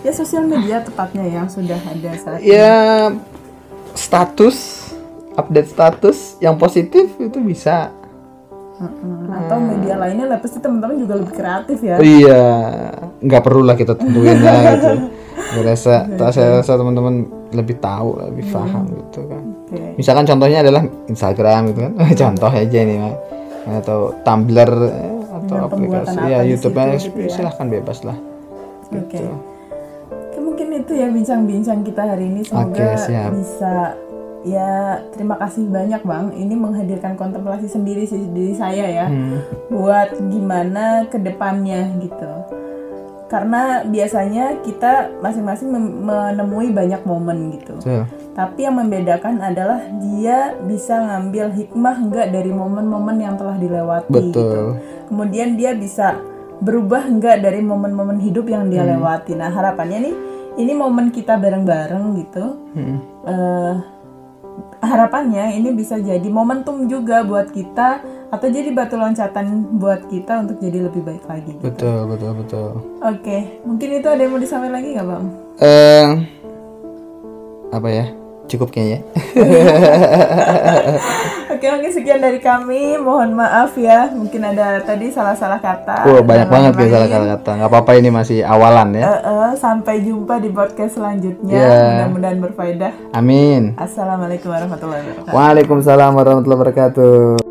ya 0.01 0.13
sosial 0.15 0.47
media 0.47 0.79
tepatnya 0.79 1.27
yang 1.27 1.51
sudah 1.51 1.77
ada 1.77 2.11
saat 2.15 2.39
ini 2.39 2.55
ya 2.55 3.11
status 3.93 4.89
update 5.35 5.69
status 5.75 6.39
yang 6.39 6.55
positif 6.55 7.11
itu 7.19 7.39
bisa 7.43 7.91
Atau 9.31 9.59
media 9.61 9.95
lainnya 10.01 10.27
lah 10.27 10.39
pasti 10.41 10.59
teman-teman 10.59 10.97
juga 10.97 11.15
lebih 11.21 11.35
kreatif 11.37 11.79
ya. 11.85 11.97
Iya 12.01 12.43
nggak 13.21 13.43
perlu 13.45 13.63
lah 13.65 13.77
kita 13.77 13.93
tentuin 13.97 14.41
ya 14.41 14.55
gitu. 14.77 14.95
Gue 15.51 15.63
rasa 15.67 16.07
tak 16.17 16.31
saya 16.33 16.63
rasa 16.63 16.79
teman-teman 16.81 17.27
lebih 17.53 17.77
tahu 17.83 18.17
lebih 18.23 18.45
paham 18.49 18.85
gitu 18.89 19.21
kan. 19.29 19.43
Oke. 19.67 19.81
Misalkan 19.99 20.25
contohnya 20.25 20.59
adalah 20.65 20.83
Instagram 21.11 21.61
gitu 21.75 21.79
kan. 21.85 21.93
Contoh 22.23 22.51
aja 22.51 22.79
nih 22.81 22.99
Mak. 22.99 23.17
atau 23.61 24.17
Tumblr 24.25 24.73
eh, 24.89 25.21
atau 25.29 25.57
Dengan 25.69 25.69
aplikasi 25.69 26.17
ya 26.33 26.39
YouTube 26.49 26.73
situ 26.73 26.81
ya 26.81 26.97
gitu 26.97 27.19
ya. 27.21 27.29
silahkan 27.29 27.67
bebas 27.69 27.99
lah. 28.09 28.17
Oke. 28.89 29.21
gitu. 29.21 29.35
Oke, 30.11 30.39
mungkin 30.41 30.67
itu 30.81 30.93
ya 30.97 31.07
bincang-bincang 31.13 31.85
kita 31.85 32.03
hari 32.03 32.25
ini. 32.33 32.41
Semoga 32.43 32.73
Oke, 32.73 32.87
siap. 32.97 33.31
bisa 33.37 33.73
ya 34.41 35.01
terima 35.13 35.37
kasih 35.37 35.69
banyak 35.69 36.01
bang 36.01 36.33
ini 36.33 36.55
menghadirkan 36.57 37.13
kontemplasi 37.15 37.69
sendiri 37.69 38.09
sih 38.09 38.25
diri 38.33 38.57
saya 38.57 38.87
ya 38.89 39.07
Hmm. 39.07 39.37
buat 39.69 40.17
gimana 40.33 41.05
ke 41.07 41.21
depannya 41.21 41.93
gitu 42.01 42.33
karena 43.31 43.87
biasanya 43.87 44.59
kita 44.67 45.23
masing-masing 45.23 45.71
menemui 46.03 46.75
banyak 46.75 46.99
momen 47.07 47.55
gitu 47.55 47.79
Betul. 47.79 48.03
tapi 48.35 48.67
yang 48.67 48.75
membedakan 48.75 49.39
adalah 49.39 49.79
dia 50.03 50.57
bisa 50.67 50.99
ngambil 50.99 51.55
hikmah 51.55 51.97
enggak 52.01 52.27
dari 52.35 52.51
momen-momen 52.51 53.23
yang 53.23 53.39
telah 53.39 53.55
dilewati 53.55 54.11
gitu 54.11 54.41
betul 54.41 54.65
kemudian 55.07 55.55
dia 55.55 55.77
bisa 55.79 56.19
berubah 56.61 57.09
enggak 57.09 57.41
dari 57.41 57.65
momen-momen 57.65 58.21
hidup 58.21 58.45
yang 58.45 58.69
dia 58.69 58.85
lewati. 58.85 59.33
Nah 59.33 59.49
harapannya 59.49 60.13
nih 60.13 60.15
ini 60.61 60.73
momen 60.77 61.09
kita 61.09 61.41
bareng-bareng 61.41 62.05
gitu. 62.21 62.45
Hmm. 62.77 62.97
Eh, 63.25 63.75
harapannya 64.81 65.55
ini 65.55 65.73
bisa 65.73 65.97
jadi 65.97 66.25
momentum 66.27 66.87
juga 66.87 67.23
buat 67.23 67.51
kita 67.51 68.01
atau 68.31 68.47
jadi 68.47 68.71
batu 68.71 68.95
loncatan 68.95 69.77
buat 69.77 70.07
kita 70.07 70.47
untuk 70.47 70.57
jadi 70.59 70.87
lebih 70.87 71.03
baik 71.03 71.25
lagi. 71.27 71.57
gitu. 71.59 71.65
betul 71.67 71.99
betul 72.07 72.33
betul 72.39 72.71
Oke, 73.01 73.59
mungkin 73.63 73.89
itu 73.97 74.07
ada 74.07 74.21
yang 74.21 74.33
mau 74.33 74.41
disampaikan 74.41 74.75
lagi 74.79 74.89
nggak 74.95 75.07
bang? 75.09 75.25
eh 75.61 76.09
apa 77.71 77.89
ya 77.89 78.07
cukup 78.51 78.69
kayaknya 78.69 79.07
Oke, 81.51 81.67
mungkin 81.69 81.93
sekian 81.93 82.25
dari 82.25 82.41
kami. 82.41 82.97
Mohon 82.97 83.37
maaf 83.37 83.77
ya, 83.77 84.09
mungkin 84.09 84.41
ada 84.41 84.81
tadi 84.81 85.13
salah-salah 85.13 85.61
kata. 85.61 86.09
Wah 86.09 86.23
banyak 86.25 86.49
banget 86.49 86.73
ya 86.73 86.79
lain-lain. 86.79 86.95
salah 87.13 87.29
kata 87.37 87.51
nggak 87.61 87.69
apa-apa 87.69 87.93
ini 87.99 88.09
masih 88.09 88.39
awalan 88.41 88.97
ya 88.97 89.03
Eh, 89.05 89.21
eh, 89.29 89.51
sampai 89.59 90.01
jumpa 90.01 90.41
di 90.41 90.49
podcast 90.49 90.97
selanjutnya. 90.97 91.61
Ya. 91.61 91.77
Mudah-mudahan 91.85 92.39
berfaedah. 92.41 92.93
amin 93.13 93.77
Assalamualaikum 93.77 94.49
warahmatullahi 94.49 95.03
wabarakatuh. 95.05 95.35
Waalaikumsalam 95.37 96.11
warahmatullahi 96.17 96.61
wabarakatuh 96.65 97.50